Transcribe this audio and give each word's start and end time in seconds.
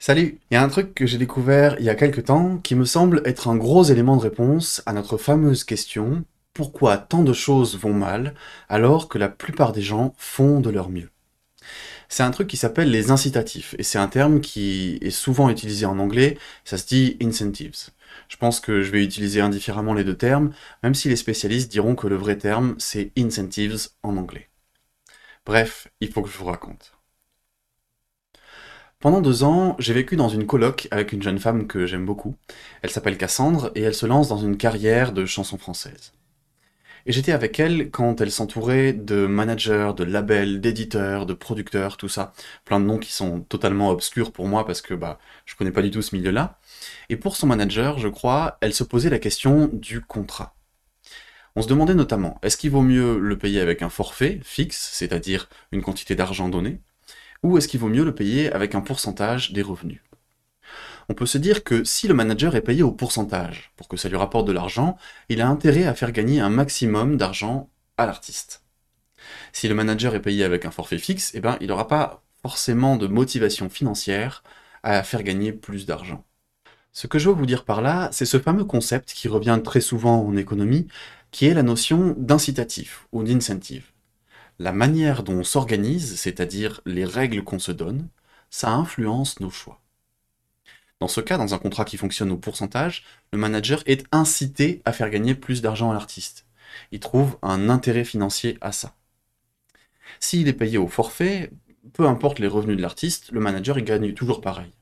Salut 0.00 0.38
Il 0.50 0.54
y 0.54 0.56
a 0.56 0.62
un 0.62 0.68
truc 0.68 0.94
que 0.94 1.06
j'ai 1.06 1.18
découvert 1.18 1.74
il 1.80 1.84
y 1.84 1.88
a 1.90 1.96
quelques 1.96 2.26
temps 2.26 2.58
qui 2.58 2.76
me 2.76 2.84
semble 2.84 3.20
être 3.24 3.48
un 3.48 3.56
gros 3.56 3.82
élément 3.82 4.16
de 4.16 4.22
réponse 4.22 4.80
à 4.86 4.92
notre 4.92 5.16
fameuse 5.16 5.64
question 5.64 6.24
pourquoi 6.54 6.98
tant 6.98 7.24
de 7.24 7.32
choses 7.32 7.76
vont 7.76 7.92
mal 7.92 8.34
alors 8.68 9.08
que 9.08 9.18
la 9.18 9.28
plupart 9.28 9.72
des 9.72 9.82
gens 9.82 10.14
font 10.16 10.60
de 10.60 10.70
leur 10.70 10.88
mieux? 10.88 11.10
C'est 12.08 12.22
un 12.22 12.30
truc 12.30 12.46
qui 12.46 12.56
s'appelle 12.56 12.92
les 12.92 13.10
incitatifs 13.10 13.74
et 13.76 13.82
c'est 13.82 13.98
un 13.98 14.06
terme 14.06 14.40
qui 14.40 14.98
est 15.02 15.10
souvent 15.10 15.50
utilisé 15.50 15.84
en 15.84 15.98
anglais, 15.98 16.38
ça 16.64 16.78
se 16.78 16.86
dit 16.86 17.16
incentives. 17.20 17.90
Je 18.28 18.36
pense 18.36 18.60
que 18.60 18.82
je 18.82 18.92
vais 18.92 19.02
utiliser 19.02 19.40
indifféremment 19.40 19.94
les 19.94 20.04
deux 20.04 20.16
termes, 20.16 20.52
même 20.84 20.94
si 20.94 21.08
les 21.08 21.16
spécialistes 21.16 21.72
diront 21.72 21.96
que 21.96 22.06
le 22.06 22.16
vrai 22.16 22.38
terme 22.38 22.76
c'est 22.78 23.10
incentives 23.18 23.88
en 24.04 24.16
anglais. 24.16 24.48
Bref, 25.44 25.88
il 26.00 26.12
faut 26.12 26.22
que 26.22 26.30
je 26.30 26.38
vous 26.38 26.46
raconte. 26.46 26.97
Pendant 29.00 29.20
deux 29.20 29.44
ans, 29.44 29.76
j'ai 29.78 29.92
vécu 29.92 30.16
dans 30.16 30.28
une 30.28 30.44
coloc 30.44 30.88
avec 30.90 31.12
une 31.12 31.22
jeune 31.22 31.38
femme 31.38 31.68
que 31.68 31.86
j'aime 31.86 32.04
beaucoup. 32.04 32.34
Elle 32.82 32.90
s'appelle 32.90 33.16
Cassandre 33.16 33.70
et 33.76 33.82
elle 33.82 33.94
se 33.94 34.06
lance 34.06 34.26
dans 34.26 34.38
une 34.38 34.56
carrière 34.56 35.12
de 35.12 35.24
chanson 35.24 35.56
française. 35.56 36.12
Et 37.06 37.12
j'étais 37.12 37.30
avec 37.30 37.60
elle 37.60 37.92
quand 37.92 38.20
elle 38.20 38.32
s'entourait 38.32 38.92
de 38.92 39.28
managers, 39.28 39.92
de 39.96 40.02
labels, 40.02 40.60
d'éditeurs, 40.60 41.26
de 41.26 41.32
producteurs, 41.32 41.96
tout 41.96 42.08
ça. 42.08 42.32
Plein 42.64 42.80
de 42.80 42.86
noms 42.86 42.98
qui 42.98 43.12
sont 43.12 43.40
totalement 43.42 43.90
obscurs 43.90 44.32
pour 44.32 44.48
moi 44.48 44.66
parce 44.66 44.82
que 44.82 44.94
bah, 44.94 45.20
je 45.46 45.54
connais 45.54 45.70
pas 45.70 45.82
du 45.82 45.92
tout 45.92 46.02
ce 46.02 46.16
milieu-là. 46.16 46.58
Et 47.08 47.16
pour 47.16 47.36
son 47.36 47.46
manager, 47.46 47.98
je 47.98 48.08
crois, 48.08 48.58
elle 48.60 48.74
se 48.74 48.82
posait 48.82 49.10
la 49.10 49.20
question 49.20 49.70
du 49.72 50.00
contrat. 50.00 50.56
On 51.54 51.62
se 51.62 51.68
demandait 51.68 51.94
notamment, 51.94 52.40
est-ce 52.42 52.56
qu'il 52.56 52.72
vaut 52.72 52.82
mieux 52.82 53.16
le 53.16 53.38
payer 53.38 53.60
avec 53.60 53.82
un 53.82 53.90
forfait 53.90 54.40
fixe, 54.42 54.90
c'est-à-dire 54.92 55.48
une 55.70 55.82
quantité 55.82 56.16
d'argent 56.16 56.48
donnée, 56.48 56.80
ou 57.42 57.58
est-ce 57.58 57.68
qu'il 57.68 57.80
vaut 57.80 57.88
mieux 57.88 58.04
le 58.04 58.14
payer 58.14 58.52
avec 58.52 58.74
un 58.74 58.80
pourcentage 58.80 59.52
des 59.52 59.62
revenus? 59.62 60.00
On 61.08 61.14
peut 61.14 61.26
se 61.26 61.38
dire 61.38 61.64
que 61.64 61.84
si 61.84 62.06
le 62.06 62.14
manager 62.14 62.54
est 62.54 62.60
payé 62.60 62.82
au 62.82 62.92
pourcentage, 62.92 63.72
pour 63.76 63.88
que 63.88 63.96
ça 63.96 64.08
lui 64.08 64.16
rapporte 64.16 64.46
de 64.46 64.52
l'argent, 64.52 64.96
il 65.28 65.40
a 65.40 65.48
intérêt 65.48 65.84
à 65.84 65.94
faire 65.94 66.12
gagner 66.12 66.40
un 66.40 66.50
maximum 66.50 67.16
d'argent 67.16 67.70
à 67.96 68.04
l'artiste. 68.04 68.62
Si 69.52 69.68
le 69.68 69.74
manager 69.74 70.14
est 70.14 70.20
payé 70.20 70.44
avec 70.44 70.66
un 70.66 70.70
forfait 70.70 70.98
fixe, 70.98 71.32
eh 71.34 71.40
ben, 71.40 71.56
il 71.60 71.68
n'aura 71.68 71.88
pas 71.88 72.22
forcément 72.42 72.96
de 72.96 73.06
motivation 73.06 73.70
financière 73.70 74.42
à 74.82 75.02
faire 75.02 75.22
gagner 75.22 75.52
plus 75.52 75.86
d'argent. 75.86 76.24
Ce 76.92 77.06
que 77.06 77.18
je 77.18 77.28
veux 77.28 77.34
vous 77.34 77.46
dire 77.46 77.64
par 77.64 77.80
là, 77.80 78.08
c'est 78.12 78.26
ce 78.26 78.38
fameux 78.38 78.64
concept 78.64 79.12
qui 79.12 79.28
revient 79.28 79.60
très 79.64 79.80
souvent 79.80 80.22
en 80.22 80.36
économie, 80.36 80.88
qui 81.30 81.46
est 81.46 81.54
la 81.54 81.62
notion 81.62 82.14
d'incitatif 82.18 83.06
ou 83.12 83.22
d'incentive 83.22 83.92
la 84.58 84.72
manière 84.72 85.22
dont 85.22 85.34
on 85.34 85.44
s'organise, 85.44 86.18
c'est-à-dire 86.18 86.80
les 86.84 87.04
règles 87.04 87.44
qu'on 87.44 87.58
se 87.58 87.72
donne, 87.72 88.08
ça 88.50 88.70
influence 88.72 89.40
nos 89.40 89.50
choix. 89.50 89.80
Dans 91.00 91.08
ce 91.08 91.20
cas, 91.20 91.38
dans 91.38 91.54
un 91.54 91.58
contrat 91.58 91.84
qui 91.84 91.96
fonctionne 91.96 92.32
au 92.32 92.36
pourcentage, 92.36 93.04
le 93.32 93.38
manager 93.38 93.82
est 93.86 94.04
incité 94.10 94.82
à 94.84 94.92
faire 94.92 95.10
gagner 95.10 95.34
plus 95.34 95.62
d'argent 95.62 95.90
à 95.90 95.94
l'artiste. 95.94 96.44
Il 96.90 96.98
trouve 96.98 97.38
un 97.42 97.68
intérêt 97.68 98.04
financier 98.04 98.58
à 98.60 98.72
ça. 98.72 98.94
S'il 100.18 100.48
est 100.48 100.52
payé 100.52 100.76
au 100.76 100.88
forfait, 100.88 101.50
peu 101.92 102.06
importe 102.06 102.40
les 102.40 102.48
revenus 102.48 102.76
de 102.76 102.82
l'artiste, 102.82 103.30
le 103.30 103.40
manager 103.40 103.80
gagne 103.80 104.12
toujours 104.12 104.40
pareil. 104.40 104.72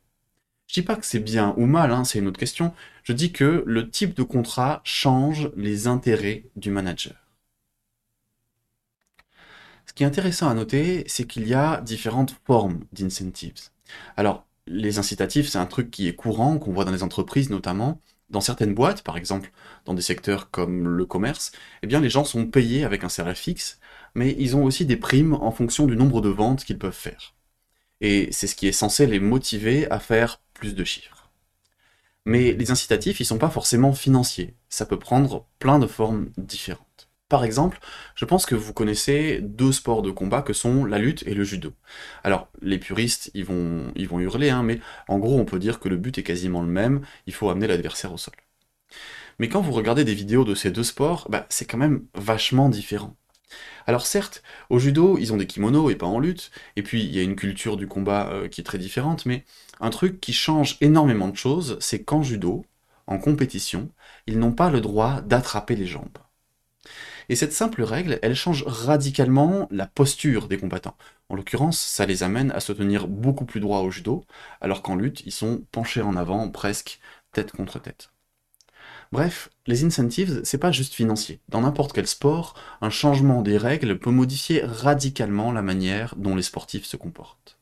Je 0.69 0.75
dis 0.75 0.83
pas 0.83 0.97
que 0.97 1.07
c'est 1.07 1.21
bien 1.21 1.55
ou 1.57 1.67
mal, 1.67 1.93
hein, 1.93 2.05
c'est 2.05 2.19
une 2.19 2.27
autre 2.27 2.41
question. 2.41 2.73
Je 3.05 3.13
dis 3.13 3.31
que 3.31 3.63
le 3.67 3.91
type 3.91 4.15
de 4.15 4.23
contrat 4.23 4.81
change 4.85 5.51
les 5.57 5.87
intérêts 5.87 6.45
du 6.57 6.71
manager. 6.71 7.26
Qui 9.97 10.03
est 10.03 10.07
intéressant 10.07 10.51
à 10.51 10.55
noter, 10.55 11.05
c'est 11.07 11.27
qu'il 11.27 11.49
y 11.49 11.55
a 11.55 11.81
différentes 11.81 12.37
formes 12.45 12.85
d'incentives. 12.93 13.71
Alors, 14.19 14.47
les 14.67 14.99
incitatifs, 14.99 15.49
c'est 15.49 15.59
un 15.59 15.65
truc 15.65 15.91
qui 15.91 16.07
est 16.07 16.15
courant, 16.15 16.59
qu'on 16.59 16.75
voit 16.75 16.85
dans 16.85 16.93
les 16.93 17.03
entreprises 17.03 17.49
notamment. 17.49 17.99
Dans 18.29 18.43
certaines 18.43 18.75
boîtes, 18.75 19.03
par 19.03 19.17
exemple, 19.17 19.51
dans 19.87 19.95
des 19.95 20.03
secteurs 20.03 20.51
comme 20.51 20.87
le 20.87 21.07
commerce, 21.07 21.51
eh 21.83 21.87
bien, 21.87 22.01
les 22.01 22.11
gens 22.11 22.25
sont 22.25 22.47
payés 22.47 22.85
avec 22.85 23.05
un 23.05 23.09
salaire 23.09 23.39
fixe, 23.39 23.79
mais 24.15 24.37
ils 24.39 24.55
ont 24.55 24.65
aussi 24.65 24.85
des 24.85 24.99
primes 24.99 25.33
en 25.33 25.51
fonction 25.51 25.87
du 25.87 25.97
nombre 25.97 26.21
de 26.21 26.29
ventes 26.29 26.65
qu'ils 26.65 26.79
peuvent 26.79 26.93
faire. 26.93 27.35
Et 28.03 28.29
c'est 28.33 28.49
ce 28.49 28.55
qui 28.55 28.69
est 28.69 28.73
censé 28.73 29.07
les 29.07 29.21
motiver 29.21 29.91
à 29.91 29.99
faire 29.99 30.43
plus 30.53 30.75
de 30.75 30.85
chiffres. 30.85 31.31
Mais 32.27 32.53
les 32.53 32.71
incitatifs, 32.71 33.21
ils 33.21 33.25
sont 33.25 33.39
pas 33.39 33.49
forcément 33.49 33.95
financiers. 33.95 34.57
Ça 34.69 34.85
peut 34.85 34.99
prendre 34.99 35.47
plein 35.59 35.79
de 35.79 35.87
formes 35.87 36.29
différentes. 36.37 37.06
Par 37.29 37.45
exemple, 37.45 37.81
je 38.15 38.25
pense 38.25 38.47
que 38.47 38.55
vous 38.55 38.73
connaissez 38.73 39.41
deux 39.43 39.73
sports 39.73 40.03
de 40.03 40.13
combat 40.13 40.43
que 40.43 40.53
sont 40.53 40.85
la 40.85 40.99
lutte 40.99 41.25
et 41.27 41.35
le 41.35 41.43
judo. 41.43 41.73
Alors, 42.23 42.49
les 42.63 42.79
puristes, 42.79 43.33
ils 43.35 43.45
vont, 43.45 43.93
hurler, 43.97 44.51
hein, 44.51 44.63
mais 44.63 44.79
en 45.09 45.19
gros, 45.19 45.39
on 45.39 45.45
peut 45.45 45.59
dire 45.59 45.81
que 45.81 45.89
le 45.89 45.97
but 45.97 46.19
est 46.19 46.23
quasiment 46.23 46.63
le 46.63 46.69
même, 46.69 47.01
il 47.27 47.35
faut 47.35 47.51
amener 47.51 47.67
l'adversaire 47.67 48.13
au 48.13 48.17
sol. 48.17 48.35
Mais 49.41 49.49
quand 49.49 49.61
vous 49.61 49.73
regardez 49.73 50.05
des 50.05 50.15
vidéos 50.15 50.45
de 50.45 50.55
ces 50.55 50.71
deux 50.71 50.85
sports, 50.85 51.27
bah, 51.29 51.47
c'est 51.49 51.67
quand 51.67 51.79
même 51.79 52.07
vachement 52.15 52.69
différent. 52.69 53.17
Alors 53.89 54.07
certes, 54.07 54.43
au 54.71 54.79
judo, 54.79 55.19
ils 55.19 55.33
ont 55.33 55.37
des 55.37 55.47
kimonos 55.47 55.91
et 55.91 55.97
pas 55.97 56.07
en 56.07 56.21
lutte, 56.21 56.51
et 56.77 56.83
puis 56.83 57.03
il 57.05 57.15
y 57.15 57.19
a 57.19 57.23
une 57.23 57.37
culture 57.37 57.77
du 57.77 57.87
combat 57.87 58.29
euh, 58.31 58.49
qui 58.49 58.61
est 58.61 58.65
très 58.65 58.79
différente, 58.79 59.27
mais 59.27 59.45
un 59.81 59.91
truc 59.91 60.21
qui 60.21 60.33
change 60.33 60.77
énormément 60.81 61.29
de 61.29 61.37
choses, 61.37 61.77
c'est 61.81 62.03
qu'en 62.03 62.23
judo, 62.23 62.65
en 63.07 63.19
compétition, 63.19 63.91
ils 64.27 64.39
n'ont 64.39 64.53
pas 64.53 64.71
le 64.71 64.81
droit 64.81 65.21
d'attraper 65.23 65.77
les 65.77 65.87
jambes. 65.87 66.19
Et 67.29 67.37
cette 67.37 67.53
simple 67.53 67.83
règle, 67.83 68.19
elle 68.23 68.35
change 68.35 68.65
radicalement 68.67 69.69
la 69.71 69.87
posture 69.87 70.49
des 70.49 70.59
combattants. 70.59 70.97
En 71.29 71.35
l'occurrence, 71.35 71.79
ça 71.79 72.07
les 72.07 72.23
amène 72.23 72.53
à 72.53 72.61
se 72.61 72.73
tenir 72.73 73.09
beaucoup 73.09 73.45
plus 73.45 73.61
droit 73.61 73.81
au 73.81 73.91
judo, 73.91 74.25
alors 74.61 74.83
qu'en 74.83 74.97
lutte, 74.97 75.23
ils 75.27 75.33
sont 75.33 75.65
penchés 75.73 76.03
en 76.03 76.17
avant, 76.17 76.49
presque 76.51 77.01
tête 77.33 77.53
contre 77.53 77.81
tête. 77.81 78.11
Bref, 79.13 79.51
les 79.67 79.85
incentives, 79.85 80.41
c'est 80.45 80.59
pas 80.59 80.73
juste 80.73 80.95
financier. 80.95 81.41
Dans 81.49 81.61
n'importe 81.61 81.93
quel 81.93 82.07
sport, 82.07 82.55
un 82.81 82.91
changement 82.91 83.43
des 83.43 83.57
règles 83.59 83.99
peut 83.99 84.11
modifier 84.11 84.63
radicalement 84.65 85.53
la 85.53 85.63
manière 85.63 86.15
dont 86.17 86.37
les 86.37 86.43
sportifs 86.43 86.87
se 86.87 86.97
comportent. 86.97 87.59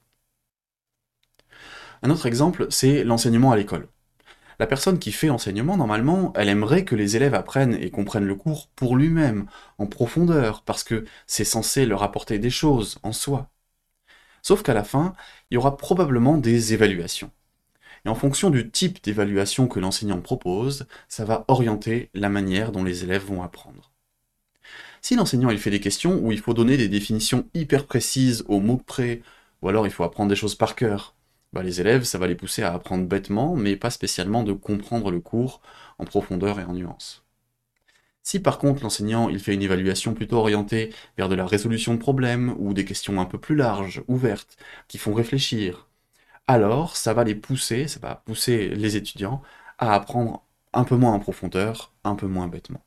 Un 2.03 2.11
autre 2.11 2.27
exemple, 2.27 2.67
c'est 2.71 3.05
l'enseignement 3.05 3.53
à 3.53 3.57
l'école. 3.57 3.89
La 4.59 4.67
personne 4.67 4.99
qui 4.99 5.13
fait 5.13 5.27
l'enseignement, 5.27 5.77
normalement, 5.77 6.33
elle 6.37 6.49
aimerait 6.49 6.85
que 6.85 6.95
les 6.95 7.17
élèves 7.17 7.35
apprennent 7.35 7.75
et 7.75 7.91
comprennent 7.91 8.27
le 8.27 8.37
cours 8.37 8.69
pour 8.77 8.97
lui-même, 8.97 9.47
en 9.79 9.87
profondeur, 9.87 10.63
parce 10.63 10.85
que 10.85 11.05
c'est 11.27 11.45
censé 11.45 11.87
leur 11.87 12.03
apporter 12.03 12.39
des 12.39 12.51
choses 12.51 12.99
en 13.03 13.13
soi. 13.13 13.51
Sauf 14.43 14.63
qu'à 14.63 14.75
la 14.75 14.85
fin, 14.85 15.15
il 15.51 15.55
y 15.55 15.57
aura 15.57 15.77
probablement 15.77 16.37
des 16.37 16.75
évaluations. 16.75 17.31
Et 18.05 18.09
en 18.09 18.15
fonction 18.15 18.51
du 18.51 18.71
type 18.71 19.03
d'évaluation 19.03 19.67
que 19.67 19.81
l'enseignant 19.81 20.21
propose, 20.21 20.87
ça 21.09 21.25
va 21.25 21.45
orienter 21.49 22.11
la 22.13 22.29
manière 22.29 22.71
dont 22.71 22.85
les 22.85 23.05
élèves 23.05 23.25
vont 23.25 23.43
apprendre. 23.43 23.91
Si 25.01 25.17
l'enseignant 25.17 25.51
il 25.51 25.59
fait 25.59 25.71
des 25.71 25.81
questions 25.81 26.19
où 26.19 26.31
il 26.31 26.41
faut 26.41 26.55
donner 26.55 26.77
des 26.77 26.89
définitions 26.89 27.49
hyper 27.55 27.87
précises 27.87 28.45
au 28.49 28.61
mot 28.61 28.77
près, 28.77 29.23
ou 29.63 29.69
alors 29.69 29.87
il 29.87 29.91
faut 29.93 30.05
apprendre 30.05 30.29
des 30.29 30.37
choses 30.37 30.55
par 30.55 30.77
cœur, 30.77 31.15
bah, 31.55 31.63
les 31.63 31.81
élèves, 31.81 32.05
ça 32.05 32.19
va 32.19 32.27
les 32.27 32.35
pousser 32.35 32.63
à 32.63 32.75
apprendre 32.75 33.07
bêtement, 33.07 33.55
mais 33.57 33.77
pas 33.77 33.91
spécialement 33.91 34.43
de 34.43 34.53
comprendre 34.53 35.11
le 35.11 35.21
cours 35.21 35.61
en 35.99 36.05
profondeur 36.05 36.59
et 36.61 36.65
en 36.65 36.75
nuance. 36.75 37.25
Si 38.23 38.41
par 38.41 38.59
contre 38.59 38.83
l'enseignant 38.83 39.29
il 39.29 39.39
fait 39.39 39.55
une 39.55 39.63
évaluation 39.63 40.15
plutôt 40.15 40.39
orientée 40.39 40.93
vers 41.17 41.29
de 41.29 41.35
la 41.37 41.47
résolution 41.47 41.95
de 41.95 41.99
problèmes 42.01 42.55
ou 42.59 42.75
des 42.75 42.85
questions 42.85 43.21
un 43.21 43.27
peu 43.27 43.39
plus 43.39 43.55
larges, 43.55 44.03
ouvertes, 44.09 44.57
qui 44.89 44.99
font 44.99 45.15
réfléchir, 45.15 45.89
alors 46.49 46.97
ça 46.97 47.15
va 47.15 47.25
les 47.25 47.35
pousser, 47.37 47.89
ça 47.89 48.01
va 48.01 48.17
pousser 48.17 48.69
les 48.71 48.97
étudiants 48.97 49.43
à 49.79 49.95
apprendre 49.95 50.45
un 50.73 50.85
peu 50.85 50.97
moins 50.97 51.13
en 51.13 51.21
profondeur, 51.21 51.93
un 52.05 52.17
peu 52.17 52.27
moins 52.27 52.49
bêtement. 52.49 52.83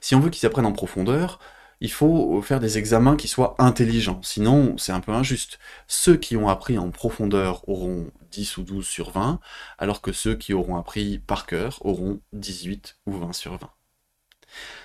Si 0.00 0.14
on 0.14 0.20
veut 0.20 0.30
qu'ils 0.30 0.46
apprennent 0.46 0.66
en 0.66 0.72
profondeur, 0.72 1.38
il 1.80 1.90
faut 1.90 2.40
faire 2.42 2.60
des 2.60 2.78
examens 2.78 3.16
qui 3.16 3.28
soient 3.28 3.54
intelligents, 3.58 4.20
sinon 4.22 4.76
c'est 4.78 4.92
un 4.92 5.00
peu 5.00 5.12
injuste. 5.12 5.58
Ceux 5.86 6.16
qui 6.16 6.36
ont 6.36 6.48
appris 6.48 6.78
en 6.78 6.90
profondeur 6.90 7.66
auront 7.68 8.10
10 8.30 8.58
ou 8.58 8.62
12 8.62 8.86
sur 8.86 9.10
20, 9.10 9.40
alors 9.78 10.02
que 10.02 10.12
ceux 10.12 10.36
qui 10.36 10.52
auront 10.52 10.76
appris 10.76 11.18
par 11.18 11.46
cœur 11.46 11.84
auront 11.84 12.20
18 12.32 12.98
ou 13.06 13.12
20 13.12 13.32
sur 13.32 13.56
20. 13.58 13.70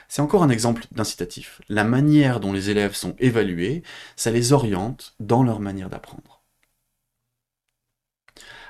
C'est 0.08 0.22
encore 0.22 0.44
un 0.44 0.50
exemple 0.50 0.86
d'incitatif. 0.92 1.62
La 1.70 1.84
manière 1.84 2.40
dont 2.40 2.54
les 2.54 2.70
élèves 2.70 2.94
sont 2.94 3.16
évalués, 3.20 3.84
ça 4.16 4.32
les 4.32 4.54
oriente 4.54 5.16
dans 5.20 5.44
leur 5.44 5.60
manière 5.60 5.90
d'apprendre. 5.90 6.44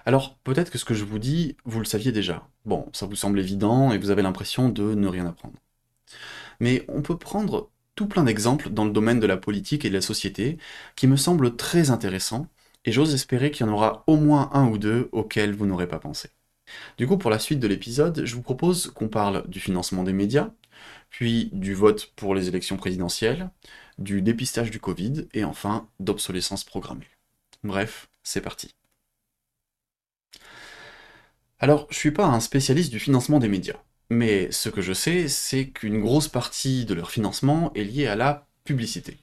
Alors, 0.06 0.38
peut-être 0.44 0.71
que 0.71 0.78
ce 0.78 0.86
que 0.86 0.94
je 0.94 1.04
vous 1.04 1.19
dis, 1.19 1.57
vous 1.66 1.80
le 1.80 1.86
saviez 1.86 2.12
déjà. 2.12 2.48
Bon, 2.66 2.89
ça 2.94 3.06
vous 3.06 3.16
semble 3.16 3.39
évident 3.39 3.92
et 3.92 3.98
vous 3.98 4.12
avez 4.12 4.21
l'impression 4.21 4.69
de 4.69 4.94
ne 4.94 5.07
rien 5.07 5.25
apprendre. 5.25 5.57
Mais 6.60 6.86
on 6.88 7.01
peut 7.01 7.18
prendre 7.18 7.71
tout 7.95 8.07
plein 8.07 8.24
d'exemples 8.24 8.69
dans 8.69 8.86
le 8.86 8.92
domaine 8.92 9.19
de 9.19 9.27
la 9.27 9.38
politique 9.38 9.86
et 9.86 9.89
de 9.89 9.94
la 9.94 10.01
société 10.01 10.57
qui 10.95 11.07
me 11.07 11.15
semblent 11.15 11.56
très 11.56 11.89
intéressants, 11.89 12.47
et 12.86 12.92
j'ose 12.92 13.13
espérer 13.13 13.51
qu'il 13.51 13.65
y 13.65 13.69
en 13.69 13.74
aura 13.74 14.03
au 14.07 14.18
moins 14.18 14.50
un 14.53 14.68
ou 14.68 14.77
deux 14.77 15.09
auxquels 15.12 15.56
vous 15.56 15.65
n'aurez 15.65 15.88
pas 15.88 16.00
pensé. 16.00 16.30
Du 16.97 17.07
coup, 17.07 17.18
pour 17.18 17.31
la 17.31 17.39
suite 17.39 17.59
de 17.59 17.68
l'épisode, 17.68 18.25
je 18.25 18.36
vous 18.36 18.42
propose 18.42 18.92
qu'on 18.92 19.07
parle 19.07 19.47
du 19.47 19.59
financement 19.59 20.03
des 20.03 20.13
médias, 20.13 20.51
puis 21.09 21.50
du 21.53 21.74
vote 21.74 22.12
pour 22.15 22.36
les 22.36 22.47
élections 22.47 22.77
présidentielles, 22.77 23.50
du 23.97 24.21
dépistage 24.21 24.71
du 24.71 24.80
Covid, 24.80 25.27
et 25.33 25.44
enfin 25.44 25.88
d'obsolescence 26.00 26.63
programmée. 26.63 27.09
Bref, 27.63 28.09
c'est 28.24 28.42
parti. 28.42 28.75
Alors, 31.59 31.88
je 31.89 31.97
suis 31.97 32.12
pas 32.12 32.25
un 32.25 32.39
spécialiste 32.39 32.92
du 32.92 33.00
financement 33.00 33.39
des 33.39 33.47
médias, 33.47 33.80
mais 34.10 34.52
ce 34.52 34.69
que 34.69 34.81
je 34.81 34.94
sais, 34.94 35.28
c'est 35.28 35.69
qu'une 35.69 36.02
grosse 36.02 36.28
partie 36.28 36.86
de 36.86 36.94
leur 36.94 37.12
financement 37.12 37.72
est 37.74 37.84
liée 37.84 38.07
à 38.07 38.16
la 38.16 38.48
publicité. 38.63 39.18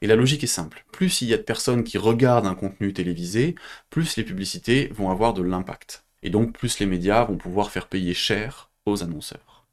Et 0.00 0.06
la 0.06 0.16
logique 0.16 0.44
est 0.44 0.48
simple, 0.48 0.84
plus 0.92 1.22
il 1.22 1.28
y 1.28 1.34
a 1.34 1.36
de 1.36 1.42
personnes 1.42 1.84
qui 1.84 1.98
regardent 1.98 2.46
un 2.46 2.54
contenu 2.54 2.92
télévisé, 2.92 3.54
plus 3.90 4.16
les 4.16 4.24
publicités 4.24 4.88
vont 4.94 5.10
avoir 5.10 5.34
de 5.34 5.42
l'impact. 5.42 6.04
Et 6.22 6.30
donc 6.30 6.56
plus 6.56 6.78
les 6.78 6.86
médias 6.86 7.24
vont 7.24 7.36
pouvoir 7.36 7.70
faire 7.70 7.88
payer 7.88 8.14
cher 8.14 8.70
aux 8.86 9.02
annonceurs. 9.02 9.66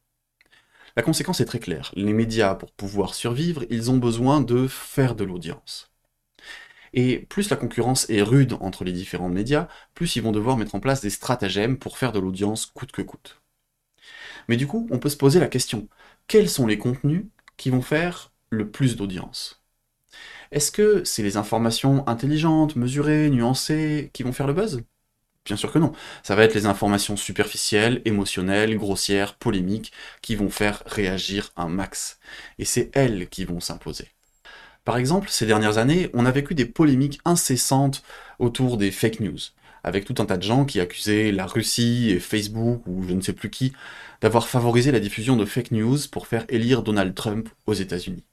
La 0.95 1.03
conséquence 1.03 1.39
est 1.39 1.45
très 1.45 1.59
claire, 1.59 1.92
les 1.95 2.13
médias, 2.13 2.56
pour 2.56 2.71
pouvoir 2.71 3.13
survivre, 3.13 3.63
ils 3.69 3.92
ont 3.92 3.98
besoin 3.98 4.42
de 4.42 4.68
faire 4.68 5.15
de 5.15 5.24
l'audience. 5.24 5.89
Et 6.94 7.19
plus 7.19 7.50
la 7.50 7.56
concurrence 7.56 8.09
est 8.09 8.21
rude 8.21 8.53
entre 8.59 8.83
les 8.83 8.92
différents 8.92 9.30
médias, 9.30 9.68
plus 9.94 10.15
ils 10.18 10.21
vont 10.21 10.33
devoir 10.33 10.57
mettre 10.57 10.75
en 10.75 10.81
place 10.81 11.01
des 11.01 11.09
stratagèmes 11.09 11.77
pour 11.77 11.98
faire 11.98 12.12
de 12.12 12.19
l'audience 12.19 12.65
coûte 12.65 12.92
que 12.92 13.01
coûte. 13.01 13.40
Mais 14.47 14.57
du 14.57 14.67
coup, 14.67 14.88
on 14.91 14.99
peut 14.99 15.09
se 15.09 15.17
poser 15.17 15.39
la 15.39 15.47
question, 15.47 15.88
quels 16.27 16.49
sont 16.49 16.67
les 16.67 16.77
contenus 16.77 17.25
qui 17.57 17.69
vont 17.69 17.81
faire 17.81 18.31
le 18.49 18.69
plus 18.69 18.95
d'audience? 18.95 19.63
Est-ce 20.51 20.71
que 20.71 21.03
c'est 21.05 21.23
les 21.23 21.38
informations 21.38 22.07
intelligentes, 22.07 22.75
mesurées, 22.75 23.29
nuancées 23.29 24.09
qui 24.13 24.23
vont 24.23 24.33
faire 24.33 24.47
le 24.47 24.53
buzz? 24.53 24.83
Bien 25.45 25.55
sûr 25.55 25.71
que 25.71 25.79
non. 25.79 25.93
Ça 26.23 26.35
va 26.35 26.43
être 26.43 26.53
les 26.53 26.67
informations 26.67 27.17
superficielles, 27.17 28.01
émotionnelles, 28.05 28.77
grossières, 28.77 29.35
polémiques, 29.35 29.91
qui 30.21 30.35
vont 30.35 30.49
faire 30.49 30.83
réagir 30.85 31.51
un 31.55 31.67
max. 31.67 32.19
Et 32.59 32.65
c'est 32.65 32.91
elles 32.93 33.27
qui 33.29 33.45
vont 33.45 33.59
s'imposer. 33.59 34.09
Par 34.83 34.97
exemple, 34.97 35.29
ces 35.29 35.45
dernières 35.45 35.77
années, 35.77 36.09
on 36.13 36.25
a 36.25 36.31
vécu 36.31 36.55
des 36.55 36.65
polémiques 36.65 37.19
incessantes 37.25 38.03
autour 38.39 38.77
des 38.77 38.91
fake 38.91 39.19
news, 39.19 39.39
avec 39.83 40.06
tout 40.06 40.16
un 40.19 40.25
tas 40.25 40.38
de 40.38 40.44
gens 40.44 40.66
qui 40.66 40.80
accusaient 40.80 41.31
la 41.31 41.45
Russie 41.45 42.10
et 42.12 42.19
Facebook, 42.19 42.83
ou 42.88 43.04
je 43.07 43.13
ne 43.13 43.22
sais 43.22 43.33
plus 43.33 43.50
qui, 43.50 43.74
d'avoir 44.22 44.48
favorisé 44.48 44.92
la 44.92 45.00
diffusion 45.00 45.36
de 45.36 45.45
fake 45.45 45.72
news 45.72 45.98
pour 46.12 46.28
faire 46.28 46.45
élire 46.50 46.83
Donald 46.83 47.16
Trump 47.16 47.50
aux 47.66 47.74
États-Unis. 47.74 48.24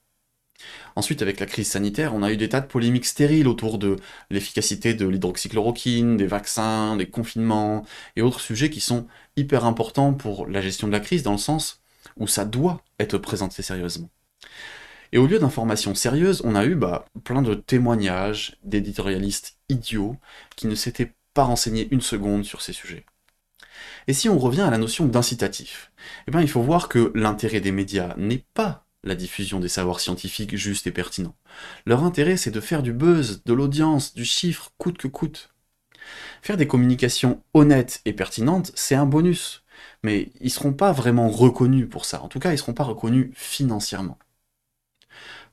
Ensuite, 0.95 1.21
avec 1.21 1.39
la 1.39 1.45
crise 1.45 1.69
sanitaire, 1.69 2.13
on 2.13 2.23
a 2.23 2.31
eu 2.31 2.37
des 2.37 2.49
tas 2.49 2.61
de 2.61 2.67
polémiques 2.67 3.05
stériles 3.05 3.47
autour 3.47 3.77
de 3.77 3.95
l'efficacité 4.29 4.93
de 4.93 5.07
l'hydroxychloroquine, 5.07 6.17
des 6.17 6.27
vaccins, 6.27 6.97
des 6.97 7.09
confinements, 7.09 7.85
et 8.15 8.21
autres 8.21 8.41
sujets 8.41 8.69
qui 8.69 8.81
sont 8.81 9.07
hyper 9.37 9.65
importants 9.65 10.13
pour 10.13 10.47
la 10.47 10.61
gestion 10.61 10.87
de 10.87 10.91
la 10.91 10.99
crise, 10.99 11.23
dans 11.23 11.31
le 11.31 11.37
sens 11.37 11.81
où 12.17 12.27
ça 12.27 12.45
doit 12.45 12.81
être 12.99 13.17
présenté 13.17 13.61
sérieusement. 13.61 14.09
Et 15.11 15.17
au 15.17 15.25
lieu 15.25 15.39
d'informations 15.39 15.95
sérieuses, 15.95 16.41
on 16.43 16.55
a 16.55 16.65
eu 16.65 16.75
bah, 16.75 17.05
plein 17.23 17.41
de 17.41 17.55
témoignages 17.55 18.57
d'éditorialistes 18.63 19.57
idiots 19.69 20.17
qui 20.55 20.67
ne 20.67 20.75
s'étaient 20.75 21.13
pas 21.33 21.43
renseignés 21.43 21.87
une 21.91 22.01
seconde 22.01 22.45
sur 22.45 22.61
ces 22.61 22.73
sujets. 22.73 23.05
Et 24.07 24.13
si 24.13 24.29
on 24.29 24.37
revient 24.37 24.61
à 24.61 24.71
la 24.71 24.77
notion 24.77 25.05
d'incitatif, 25.05 25.91
eh 26.27 26.31
bien, 26.31 26.41
il 26.41 26.49
faut 26.49 26.61
voir 26.61 26.89
que 26.89 27.11
l'intérêt 27.15 27.61
des 27.61 27.71
médias 27.71 28.15
n'est 28.17 28.43
pas 28.53 28.85
la 29.03 29.15
diffusion 29.15 29.59
des 29.59 29.69
savoirs 29.69 29.99
scientifiques 29.99 30.57
justes 30.57 30.87
et 30.87 30.91
pertinents. 30.91 31.35
Leur 31.85 32.03
intérêt, 32.03 32.37
c'est 32.37 32.51
de 32.51 32.59
faire 32.59 32.83
du 32.83 32.91
buzz, 32.91 33.43
de 33.45 33.53
l'audience, 33.53 34.13
du 34.13 34.25
chiffre, 34.25 34.71
coûte 34.77 34.97
que 34.97 35.07
coûte. 35.07 35.53
Faire 36.41 36.57
des 36.57 36.67
communications 36.67 37.41
honnêtes 37.53 38.01
et 38.05 38.13
pertinentes, 38.13 38.71
c'est 38.75 38.95
un 38.95 39.05
bonus. 39.05 39.63
Mais 40.03 40.31
ils 40.41 40.45
ne 40.45 40.49
seront 40.49 40.73
pas 40.73 40.91
vraiment 40.91 41.29
reconnus 41.29 41.87
pour 41.89 42.05
ça. 42.05 42.21
En 42.21 42.27
tout 42.27 42.39
cas, 42.39 42.49
ils 42.49 42.53
ne 42.53 42.57
seront 42.57 42.73
pas 42.73 42.83
reconnus 42.83 43.31
financièrement. 43.33 44.17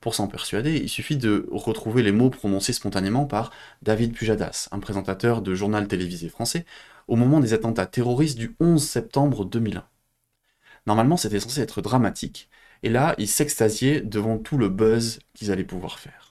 Pour 0.01 0.15
s'en 0.15 0.27
persuader, 0.27 0.77
il 0.77 0.89
suffit 0.89 1.17
de 1.17 1.47
retrouver 1.51 2.03
les 2.03 2.11
mots 2.11 2.29
prononcés 2.29 2.73
spontanément 2.73 3.25
par 3.25 3.51
David 3.81 4.13
Pujadas, 4.13 4.69
un 4.71 4.79
présentateur 4.79 5.41
de 5.41 5.55
journal 5.55 5.87
télévisé 5.87 6.29
français, 6.29 6.65
au 7.07 7.15
moment 7.15 7.39
des 7.39 7.53
attentats 7.53 7.85
terroristes 7.85 8.37
du 8.37 8.55
11 8.59 8.83
septembre 8.83 9.45
2001. 9.45 9.87
Normalement, 10.85 11.17
c'était 11.17 11.39
censé 11.39 11.61
être 11.61 11.81
dramatique, 11.81 12.49
et 12.83 12.89
là, 12.89 13.15
ils 13.17 13.27
s'extasiaient 13.27 14.01
devant 14.01 14.37
tout 14.37 14.57
le 14.57 14.69
buzz 14.69 15.19
qu'ils 15.33 15.51
allaient 15.51 15.63
pouvoir 15.63 15.99
faire. 15.99 16.26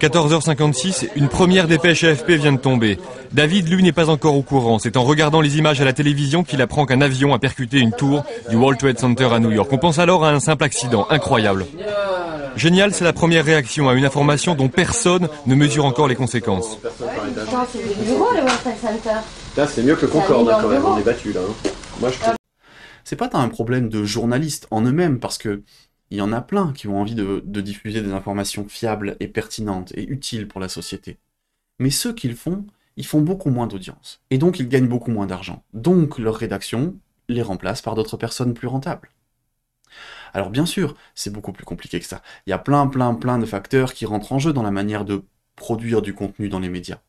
14h56, 0.00 1.10
une 1.14 1.28
première 1.28 1.68
dépêche 1.68 2.02
AFP 2.02 2.30
vient 2.32 2.52
de 2.52 2.58
tomber. 2.58 2.98
David, 3.30 3.68
lui, 3.68 3.84
n'est 3.84 3.92
pas 3.92 4.10
encore 4.10 4.34
au 4.34 4.42
courant. 4.42 4.80
C'est 4.80 4.96
en 4.96 5.04
regardant 5.04 5.40
les 5.40 5.58
images 5.58 5.80
à 5.80 5.84
la 5.84 5.92
télévision 5.92 6.42
qu'il 6.42 6.60
apprend 6.60 6.86
qu'un 6.86 7.00
avion 7.00 7.34
a 7.34 7.38
percuté 7.38 7.78
une 7.78 7.92
tour 7.92 8.24
du 8.48 8.56
World 8.56 8.80
Trade 8.80 8.98
Center 8.98 9.28
à 9.32 9.38
New 9.38 9.52
York. 9.52 9.72
On 9.72 9.78
pense 9.78 10.00
alors 10.00 10.24
à 10.24 10.30
un 10.32 10.40
simple 10.40 10.64
accident, 10.64 11.06
incroyable. 11.08 11.66
Génial, 12.56 12.92
c'est 12.92 13.04
la 13.04 13.12
première 13.12 13.44
réaction 13.44 13.88
à 13.88 13.94
une 13.94 14.04
information 14.04 14.56
dont 14.56 14.68
personne 14.68 15.28
ne 15.46 15.54
mesure 15.54 15.84
encore 15.84 16.08
les 16.08 16.16
conséquences. 16.16 16.76
C'est 19.68 19.82
mieux 19.84 19.94
que 19.94 20.06
Concorde 20.06 20.48
hein, 20.48 20.58
quand 20.60 20.68
même, 20.68 20.84
on 20.84 20.98
est 20.98 21.04
battu 21.04 21.32
là. 21.32 21.42
Hein. 21.48 21.70
Moi, 22.00 22.10
je 22.10 22.18
c'est 23.04 23.16
pas 23.16 23.30
un 23.32 23.48
problème 23.48 23.88
de 23.88 24.04
journalistes 24.04 24.68
en 24.70 24.82
eux-mêmes, 24.82 25.18
parce 25.18 25.38
que 25.38 25.62
il 26.10 26.18
y 26.18 26.22
en 26.22 26.32
a 26.32 26.40
plein 26.40 26.72
qui 26.72 26.88
ont 26.88 27.00
envie 27.00 27.14
de, 27.14 27.40
diffuser 27.60 28.02
des 28.02 28.12
informations 28.12 28.68
fiables 28.68 29.16
et 29.20 29.28
pertinentes 29.28 29.92
et 29.94 30.04
utiles 30.08 30.48
pour 30.48 30.60
la 30.60 30.68
société. 30.68 31.18
Mais 31.78 31.90
ceux 31.90 32.12
qui 32.12 32.28
le 32.28 32.34
font, 32.34 32.66
ils 32.96 33.06
font 33.06 33.20
beaucoup 33.20 33.50
moins 33.50 33.66
d'audience. 33.66 34.20
Et 34.30 34.38
donc 34.38 34.58
ils 34.58 34.68
gagnent 34.68 34.88
beaucoup 34.88 35.10
moins 35.10 35.26
d'argent. 35.26 35.64
Donc 35.72 36.18
leur 36.18 36.34
rédaction 36.34 36.96
les 37.28 37.42
remplace 37.42 37.80
par 37.80 37.94
d'autres 37.94 38.16
personnes 38.16 38.54
plus 38.54 38.66
rentables. 38.66 39.10
Alors 40.32 40.50
bien 40.50 40.66
sûr, 40.66 40.96
c'est 41.14 41.32
beaucoup 41.32 41.52
plus 41.52 41.64
compliqué 41.64 41.98
que 42.00 42.06
ça. 42.06 42.22
Il 42.46 42.50
y 42.50 42.52
a 42.52 42.58
plein, 42.58 42.86
plein, 42.86 43.14
plein 43.14 43.38
de 43.38 43.46
facteurs 43.46 43.94
qui 43.94 44.06
rentrent 44.06 44.32
en 44.32 44.38
jeu 44.38 44.52
dans 44.52 44.62
la 44.62 44.70
manière 44.70 45.04
de 45.04 45.22
produire 45.56 46.02
du 46.02 46.14
contenu 46.14 46.48
dans 46.48 46.60
les 46.60 46.68
médias. 46.68 47.00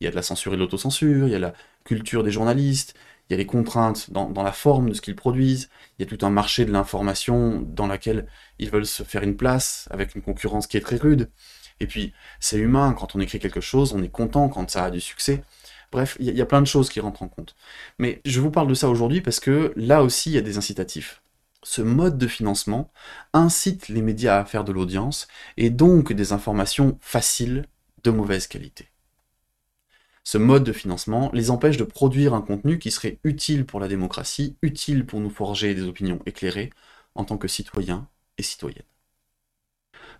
Il 0.00 0.04
y 0.04 0.06
a 0.06 0.10
de 0.10 0.16
la 0.16 0.22
censure 0.22 0.54
et 0.54 0.56
de 0.56 0.62
l'autocensure, 0.62 1.26
il 1.26 1.32
y 1.32 1.34
a 1.34 1.38
la 1.38 1.54
culture 1.84 2.22
des 2.22 2.30
journalistes, 2.30 2.94
il 3.28 3.32
y 3.32 3.34
a 3.34 3.38
les 3.38 3.46
contraintes 3.46 4.10
dans, 4.10 4.30
la 4.42 4.52
forme 4.52 4.88
de 4.88 4.94
ce 4.94 5.02
qu'ils 5.02 5.16
produisent, 5.16 5.68
il 5.98 6.02
y 6.02 6.08
a 6.08 6.16
tout 6.16 6.24
un 6.24 6.30
marché 6.30 6.64
de 6.64 6.72
l'information 6.72 7.60
dans 7.60 7.86
laquelle 7.86 8.26
ils 8.58 8.70
veulent 8.70 8.86
se 8.86 9.02
faire 9.02 9.22
une 9.22 9.36
place, 9.36 9.86
avec 9.90 10.14
une 10.14 10.22
concurrence 10.22 10.66
qui 10.66 10.78
est 10.78 10.80
très 10.80 10.96
rude. 10.96 11.30
Et 11.80 11.86
puis, 11.86 12.12
c'est 12.40 12.58
humain, 12.58 12.94
quand 12.98 13.14
on 13.14 13.20
écrit 13.20 13.38
quelque 13.38 13.60
chose, 13.60 13.92
on 13.92 14.02
est 14.02 14.08
content 14.08 14.48
quand 14.48 14.68
ça 14.70 14.84
a 14.84 14.90
du 14.90 15.00
succès. 15.00 15.42
Bref, 15.92 16.16
il 16.20 16.34
y, 16.34 16.42
a 16.42 16.46
plein 16.46 16.60
de 16.60 16.66
choses 16.66 16.90
qui 16.90 17.00
rentrent 17.00 17.22
en 17.22 17.28
compte. 17.28 17.54
Mais 17.98 18.20
je 18.24 18.40
vous 18.40 18.50
parle 18.50 18.68
de 18.68 18.74
ça 18.74 18.88
aujourd'hui 18.88 19.22
parce 19.22 19.40
que 19.40 19.72
là 19.76 20.02
aussi, 20.02 20.30
il 20.30 20.34
y 20.34 20.38
a 20.38 20.42
des 20.42 20.58
incitatifs. 20.58 21.22
Ce 21.62 21.80
mode 21.80 22.18
de 22.18 22.26
financement 22.26 22.90
incite 23.32 23.88
les 23.88 24.02
médias 24.02 24.38
à 24.38 24.44
faire 24.44 24.64
de 24.64 24.72
l'audience 24.72 25.28
et 25.56 25.70
donc 25.70 26.12
des 26.12 26.32
informations 26.32 26.98
faciles 27.00 27.64
de 28.04 28.10
mauvaise 28.10 28.46
qualité 28.46 28.90
ce 30.28 30.36
mode 30.36 30.62
de 30.62 30.74
financement 30.74 31.30
les 31.32 31.50
empêche 31.50 31.78
de 31.78 31.84
produire 31.84 32.34
un 32.34 32.42
contenu 32.42 32.78
qui 32.78 32.90
serait 32.90 33.18
utile 33.24 33.64
pour 33.64 33.80
la 33.80 33.88
démocratie, 33.88 34.58
utile 34.60 35.06
pour 35.06 35.20
nous 35.20 35.30
forger 35.30 35.74
des 35.74 35.84
opinions 35.84 36.20
éclairées 36.26 36.68
en 37.14 37.24
tant 37.24 37.38
que 37.38 37.48
citoyens 37.48 38.06
et 38.36 38.42
citoyennes. 38.42 38.82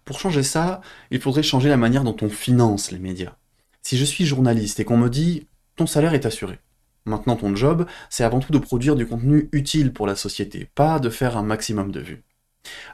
Pour 0.06 0.18
changer 0.18 0.42
ça, 0.42 0.80
il 1.10 1.20
faudrait 1.20 1.42
changer 1.42 1.68
la 1.68 1.76
manière 1.76 2.04
dont 2.04 2.16
on 2.22 2.30
finance 2.30 2.90
les 2.90 2.98
médias. 2.98 3.36
Si 3.82 3.98
je 3.98 4.04
suis 4.06 4.24
journaliste 4.24 4.80
et 4.80 4.86
qu'on 4.86 4.96
me 4.96 5.10
dit 5.10 5.46
ton 5.76 5.86
salaire 5.86 6.14
est 6.14 6.24
assuré, 6.24 6.58
maintenant 7.04 7.36
ton 7.36 7.54
job, 7.54 7.86
c'est 8.08 8.24
avant 8.24 8.40
tout 8.40 8.50
de 8.52 8.58
produire 8.58 8.96
du 8.96 9.06
contenu 9.06 9.50
utile 9.52 9.92
pour 9.92 10.06
la 10.06 10.16
société, 10.16 10.70
pas 10.74 11.00
de 11.00 11.10
faire 11.10 11.36
un 11.36 11.42
maximum 11.42 11.92
de 11.92 12.00
vues. 12.00 12.22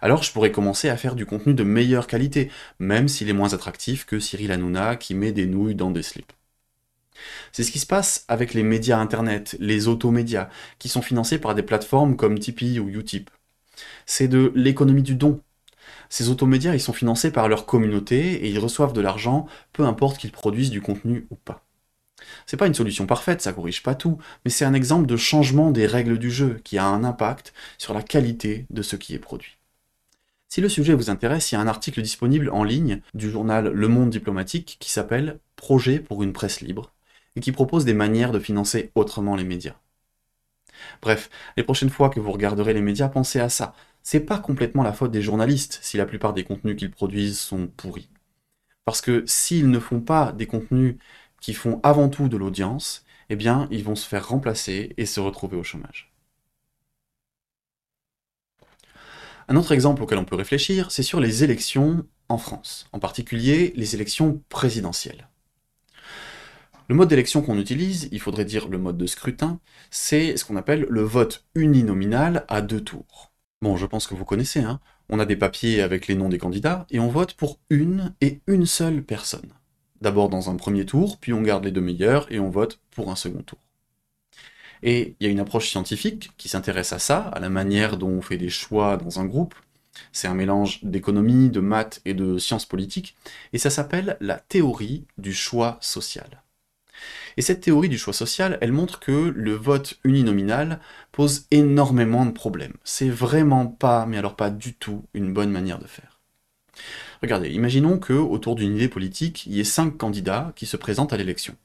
Alors 0.02 0.24
je 0.24 0.32
pourrais 0.32 0.50
commencer 0.50 0.88
à 0.88 0.96
faire 0.96 1.14
du 1.14 1.26
contenu 1.26 1.54
de 1.54 1.62
meilleure 1.62 2.08
qualité, 2.08 2.50
même 2.80 3.06
s'il 3.06 3.28
est 3.28 3.32
moins 3.32 3.54
attractif 3.54 4.04
que 4.04 4.18
Cyril 4.18 4.50
Hanouna 4.50 4.96
qui 4.96 5.14
met 5.14 5.30
des 5.30 5.46
nouilles 5.46 5.76
dans 5.76 5.92
des 5.92 6.02
slips. 6.02 6.32
C'est 7.52 7.62
ce 7.62 7.70
qui 7.70 7.78
se 7.78 7.86
passe 7.86 8.24
avec 8.28 8.54
les 8.54 8.62
médias 8.62 8.98
internet, 8.98 9.56
les 9.60 9.88
automédias, 9.88 10.48
qui 10.78 10.88
sont 10.88 11.02
financés 11.02 11.38
par 11.38 11.54
des 11.54 11.62
plateformes 11.62 12.16
comme 12.16 12.38
Tipeee 12.38 12.80
ou 12.80 12.88
Utip. 12.88 13.30
C'est 14.06 14.28
de 14.28 14.52
l'économie 14.54 15.02
du 15.02 15.14
don. 15.14 15.40
Ces 16.08 16.28
automédias, 16.28 16.74
ils 16.74 16.80
sont 16.80 16.92
financés 16.92 17.30
par 17.30 17.48
leur 17.48 17.66
communauté 17.66 18.44
et 18.44 18.48
ils 18.48 18.58
reçoivent 18.58 18.92
de 18.92 19.00
l'argent, 19.00 19.46
peu 19.72 19.84
importe 19.84 20.18
qu'ils 20.18 20.32
produisent 20.32 20.70
du 20.70 20.80
contenu 20.80 21.26
ou 21.30 21.36
pas. 21.36 21.64
C'est 22.46 22.56
pas 22.56 22.66
une 22.66 22.74
solution 22.74 23.06
parfaite, 23.06 23.42
ça 23.42 23.52
corrige 23.52 23.82
pas 23.82 23.94
tout, 23.94 24.18
mais 24.44 24.50
c'est 24.50 24.64
un 24.64 24.74
exemple 24.74 25.06
de 25.06 25.16
changement 25.16 25.70
des 25.70 25.86
règles 25.86 26.18
du 26.18 26.30
jeu 26.30 26.60
qui 26.64 26.78
a 26.78 26.86
un 26.86 27.04
impact 27.04 27.52
sur 27.78 27.94
la 27.94 28.02
qualité 28.02 28.66
de 28.70 28.82
ce 28.82 28.96
qui 28.96 29.14
est 29.14 29.18
produit. 29.18 29.58
Si 30.48 30.60
le 30.60 30.68
sujet 30.68 30.94
vous 30.94 31.10
intéresse, 31.10 31.50
il 31.50 31.56
y 31.56 31.58
a 31.58 31.60
un 31.60 31.66
article 31.66 32.00
disponible 32.00 32.48
en 32.50 32.62
ligne 32.62 33.00
du 33.12 33.30
journal 33.30 33.68
Le 33.68 33.88
Monde 33.88 34.10
diplomatique 34.10 34.76
qui 34.78 34.90
s'appelle 34.90 35.40
Projet 35.56 35.98
pour 35.98 36.22
une 36.22 36.32
presse 36.32 36.60
libre 36.60 36.92
et 37.36 37.40
qui 37.40 37.52
propose 37.52 37.84
des 37.84 37.94
manières 37.94 38.32
de 38.32 38.38
financer 38.38 38.90
autrement 38.94 39.36
les 39.36 39.44
médias. 39.44 39.76
Bref, 41.02 41.30
les 41.56 41.62
prochaines 41.62 41.90
fois 41.90 42.10
que 42.10 42.20
vous 42.20 42.32
regarderez 42.32 42.74
les 42.74 42.82
médias, 42.82 43.08
pensez 43.08 43.40
à 43.40 43.48
ça. 43.48 43.74
C'est 44.02 44.20
pas 44.20 44.38
complètement 44.38 44.82
la 44.82 44.92
faute 44.92 45.10
des 45.12 45.22
journalistes 45.22 45.78
si 45.82 45.96
la 45.96 46.06
plupart 46.06 46.34
des 46.34 46.44
contenus 46.44 46.76
qu'ils 46.76 46.90
produisent 46.90 47.38
sont 47.38 47.68
pourris. 47.68 48.08
Parce 48.84 49.00
que 49.00 49.24
s'ils 49.26 49.70
ne 49.70 49.78
font 49.78 50.00
pas 50.00 50.32
des 50.32 50.46
contenus 50.46 50.96
qui 51.40 51.54
font 51.54 51.80
avant 51.82 52.08
tout 52.08 52.28
de 52.28 52.36
l'audience, 52.36 53.04
eh 53.30 53.36
bien, 53.36 53.66
ils 53.70 53.84
vont 53.84 53.96
se 53.96 54.06
faire 54.06 54.28
remplacer 54.28 54.94
et 54.96 55.06
se 55.06 55.20
retrouver 55.20 55.56
au 55.56 55.62
chômage. 55.62 56.12
Un 59.48 59.56
autre 59.56 59.72
exemple 59.72 60.02
auquel 60.02 60.18
on 60.18 60.24
peut 60.24 60.36
réfléchir, 60.36 60.90
c'est 60.90 61.02
sur 61.02 61.20
les 61.20 61.44
élections 61.44 62.06
en 62.28 62.38
France, 62.38 62.88
en 62.92 62.98
particulier 62.98 63.72
les 63.76 63.94
élections 63.94 64.42
présidentielles. 64.48 65.28
Le 66.88 66.94
mode 66.94 67.08
d'élection 67.08 67.40
qu'on 67.40 67.58
utilise, 67.58 68.08
il 68.12 68.20
faudrait 68.20 68.44
dire 68.44 68.68
le 68.68 68.76
mode 68.76 68.98
de 68.98 69.06
scrutin, 69.06 69.58
c'est 69.90 70.36
ce 70.36 70.44
qu'on 70.44 70.56
appelle 70.56 70.86
le 70.90 71.02
vote 71.02 71.46
uninominal 71.54 72.44
à 72.48 72.60
deux 72.60 72.82
tours. 72.82 73.32
Bon, 73.62 73.76
je 73.76 73.86
pense 73.86 74.06
que 74.06 74.14
vous 74.14 74.26
connaissez, 74.26 74.60
hein 74.60 74.80
on 75.08 75.18
a 75.18 75.26
des 75.26 75.36
papiers 75.36 75.82
avec 75.82 76.08
les 76.08 76.14
noms 76.14 76.28
des 76.28 76.38
candidats, 76.38 76.86
et 76.90 76.98
on 76.98 77.08
vote 77.08 77.34
pour 77.34 77.58
une 77.70 78.14
et 78.20 78.40
une 78.46 78.66
seule 78.66 79.02
personne. 79.02 79.52
D'abord 80.00 80.28
dans 80.28 80.50
un 80.50 80.56
premier 80.56 80.84
tour, 80.84 81.18
puis 81.18 81.32
on 81.32 81.42
garde 81.42 81.64
les 81.64 81.70
deux 81.70 81.80
meilleurs, 81.80 82.30
et 82.32 82.38
on 82.38 82.50
vote 82.50 82.80
pour 82.90 83.10
un 83.10 83.16
second 83.16 83.42
tour. 83.42 83.58
Et 84.82 85.16
il 85.18 85.26
y 85.26 85.28
a 85.28 85.32
une 85.32 85.40
approche 85.40 85.70
scientifique 85.70 86.32
qui 86.36 86.48
s'intéresse 86.48 86.92
à 86.92 86.98
ça, 86.98 87.20
à 87.28 87.40
la 87.40 87.48
manière 87.48 87.96
dont 87.96 88.10
on 88.10 88.22
fait 88.22 88.36
des 88.36 88.50
choix 88.50 88.96
dans 88.96 89.20
un 89.20 89.24
groupe. 89.24 89.54
C'est 90.12 90.28
un 90.28 90.34
mélange 90.34 90.82
d'économie, 90.82 91.48
de 91.48 91.60
maths 91.60 92.00
et 92.04 92.14
de 92.14 92.36
sciences 92.38 92.66
politiques, 92.66 93.16
et 93.52 93.58
ça 93.58 93.70
s'appelle 93.70 94.16
la 94.20 94.38
théorie 94.38 95.06
du 95.16 95.32
choix 95.32 95.78
social. 95.80 96.43
Et 97.36 97.42
cette 97.42 97.60
théorie 97.60 97.88
du 97.88 97.98
choix 97.98 98.12
social, 98.12 98.58
elle 98.60 98.72
montre 98.72 99.00
que 99.00 99.12
le 99.12 99.54
vote 99.54 99.98
uninominal 100.04 100.80
pose 101.12 101.46
énormément 101.50 102.26
de 102.26 102.30
problèmes. 102.30 102.74
C'est 102.84 103.08
vraiment 103.08 103.66
pas, 103.66 104.06
mais 104.06 104.18
alors 104.18 104.36
pas 104.36 104.50
du 104.50 104.74
tout, 104.74 105.04
une 105.14 105.32
bonne 105.32 105.50
manière 105.50 105.78
de 105.78 105.86
faire. 105.86 106.20
Regardez, 107.22 107.50
imaginons 107.50 107.98
que 107.98 108.12
autour 108.12 108.54
d'une 108.54 108.76
idée 108.76 108.88
politique, 108.88 109.46
il 109.46 109.54
y 109.54 109.60
ait 109.60 109.64
cinq 109.64 109.96
candidats 109.96 110.52
qui 110.56 110.66
se 110.66 110.76
présentent 110.76 111.12
à 111.12 111.16
l'élection. 111.16 111.56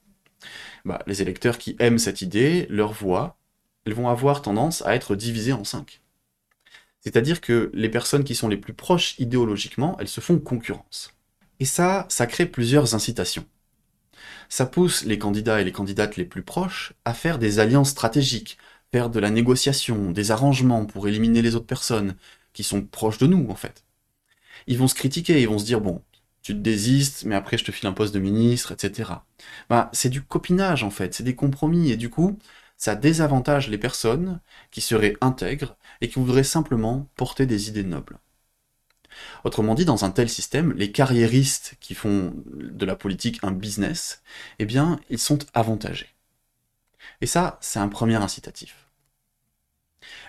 Bah, 0.86 1.02
les 1.08 1.22
électeurs 1.22 1.58
qui 1.58 1.76
aiment 1.80 2.00
cette 2.00 2.22
idée, 2.22 2.66
leur 2.70 2.94
voix, 2.94 3.38
elles 3.86 3.94
vont 3.94 4.10
avoir 4.10 4.42
tendance 4.42 4.82
à 4.84 4.96
être 4.96 5.16
divisées 5.16 5.54
en 5.54 5.64
cinq. 5.64 6.02
C'est-à-dire 7.02 7.42
que 7.42 7.72
les 7.74 7.90
personnes 7.90 8.24
qui 8.24 8.36
sont 8.36 8.48
les 8.48 8.58
plus 8.58 8.74
proches 8.74 9.16
idéologiquement, 9.20 9.98
elles 10.00 10.08
se 10.08 10.22
font 10.22 10.38
concurrence. 10.40 11.14
Et 11.60 11.66
ça, 11.66 12.06
ça 12.10 12.26
crée 12.26 12.46
plusieurs 12.46 12.96
incitations 12.96 13.46
ça 14.50 14.66
pousse 14.66 15.06
les 15.06 15.20
candidats 15.20 15.62
et 15.62 15.64
les 15.64 15.72
candidates 15.72 16.18
les 16.18 16.26
plus 16.26 16.44
proches 16.44 16.94
à 17.06 17.14
faire 17.14 17.40
des 17.40 17.60
alliances 17.60 17.90
stratégiques, 17.92 18.58
faire 18.92 19.10
de 19.10 19.20
la 19.20 19.30
négociation, 19.30 20.12
des 20.12 20.32
arrangements 20.32 20.86
pour 20.86 21.08
éliminer 21.08 21.42
les 21.42 21.56
autres 21.56 21.66
personnes 21.66 22.16
qui 22.54 22.64
sont 22.64 22.82
proches 22.82 23.18
de 23.20 23.28
nous, 23.28 23.48
en 23.50 23.56
fait. 23.56 23.84
Ils 24.68 24.78
vont 24.78 24.88
se 24.88 24.96
critiquer, 24.96 25.42
ils 25.42 25.48
vont 25.48 25.60
se 25.60 25.66
dire, 25.66 25.82
bon, 25.82 26.04
tu 26.42 26.54
te 26.54 26.60
désistes, 26.60 27.26
mais 27.26 27.36
après 27.36 27.58
je 27.58 27.66
te 27.66 27.72
file 27.72 27.88
un 27.88 27.94
poste 27.94 28.14
de 28.14 28.20
ministre, 28.20 28.72
etc. 28.72 29.26
Bah, 29.70 29.90
c'est 29.94 30.10
du 30.10 30.22
copinage, 30.24 30.84
en 30.84 30.90
fait, 30.92 31.14
c'est 31.14 31.24
des 31.24 31.36
compromis, 31.36 31.92
et 31.92 31.98
du 31.98 32.10
coup, 32.10 32.38
ça 32.78 32.96
désavantage 32.96 33.70
les 33.70 33.78
personnes 33.78 34.42
qui 34.72 34.82
seraient 34.82 35.16
intègres 35.22 35.78
et 36.02 36.10
qui 36.10 36.20
voudraient 36.20 36.44
simplement 36.44 37.10
porter 37.16 37.46
des 37.46 37.70
idées 37.70 37.84
nobles. 37.84 38.20
Autrement 39.44 39.76
dit, 39.76 39.86
dans 39.86 40.06
un 40.06 40.12
tel 40.12 40.30
système, 40.30 40.74
les 40.74 40.92
carriéristes 40.92 41.76
qui 41.80 41.96
font 41.96 42.34
de 42.46 42.86
la 42.86 42.96
politique 42.96 43.40
un 43.44 43.52
business, 43.52 44.22
eh 44.60 44.66
bien, 44.66 45.00
ils 45.10 45.20
sont 45.20 45.40
avantagés. 45.54 46.10
Et 47.22 47.28
ça, 47.28 47.58
c'est 47.62 47.80
un 47.80 47.88
premier 47.88 48.16
incitatif. 48.16 48.90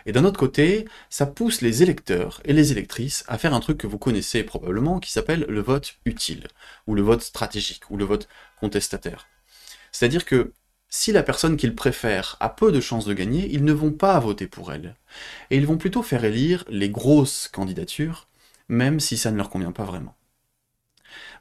Et 0.07 0.13
d'un 0.13 0.25
autre 0.25 0.39
côté, 0.39 0.87
ça 1.09 1.27
pousse 1.27 1.61
les 1.61 1.83
électeurs 1.83 2.41
et 2.45 2.53
les 2.53 2.73
électrices 2.73 3.25
à 3.29 3.39
faire 3.39 3.55
un 3.55 3.61
truc 3.61 3.79
que 3.79 3.87
vous 3.87 3.99
connaissez 3.99 4.43
probablement, 4.43 4.99
qui 4.99 5.13
s'appelle 5.13 5.47
le 5.49 5.61
vote 5.61 5.97
utile, 6.05 6.49
ou 6.87 6.95
le 6.95 7.03
vote 7.03 7.23
stratégique, 7.23 7.91
ou 7.91 7.97
le 7.97 8.05
vote 8.05 8.29
contestataire. 8.59 9.29
C'est-à-dire 9.93 10.25
que 10.25 10.53
si 10.89 11.13
la 11.13 11.23
personne 11.23 11.57
qu'ils 11.57 11.77
préfèrent 11.77 12.37
a 12.41 12.49
peu 12.49 12.73
de 12.73 12.81
chances 12.81 13.05
de 13.05 13.15
gagner, 13.15 13.49
ils 13.53 13.65
ne 13.65 13.73
vont 13.73 13.93
pas 13.93 14.19
voter 14.19 14.49
pour 14.49 14.73
elle. 14.73 14.97
Et 15.51 15.57
ils 15.57 15.67
vont 15.67 15.79
plutôt 15.79 16.03
faire 16.03 16.25
élire 16.25 16.65
les 16.69 16.91
grosses 16.91 17.49
candidatures 17.49 18.27
même 18.71 19.01
si 19.01 19.19
ça 19.19 19.31
ne 19.31 19.37
leur 19.37 19.51
convient 19.51 19.73
pas 19.73 19.85
vraiment. 19.85 20.17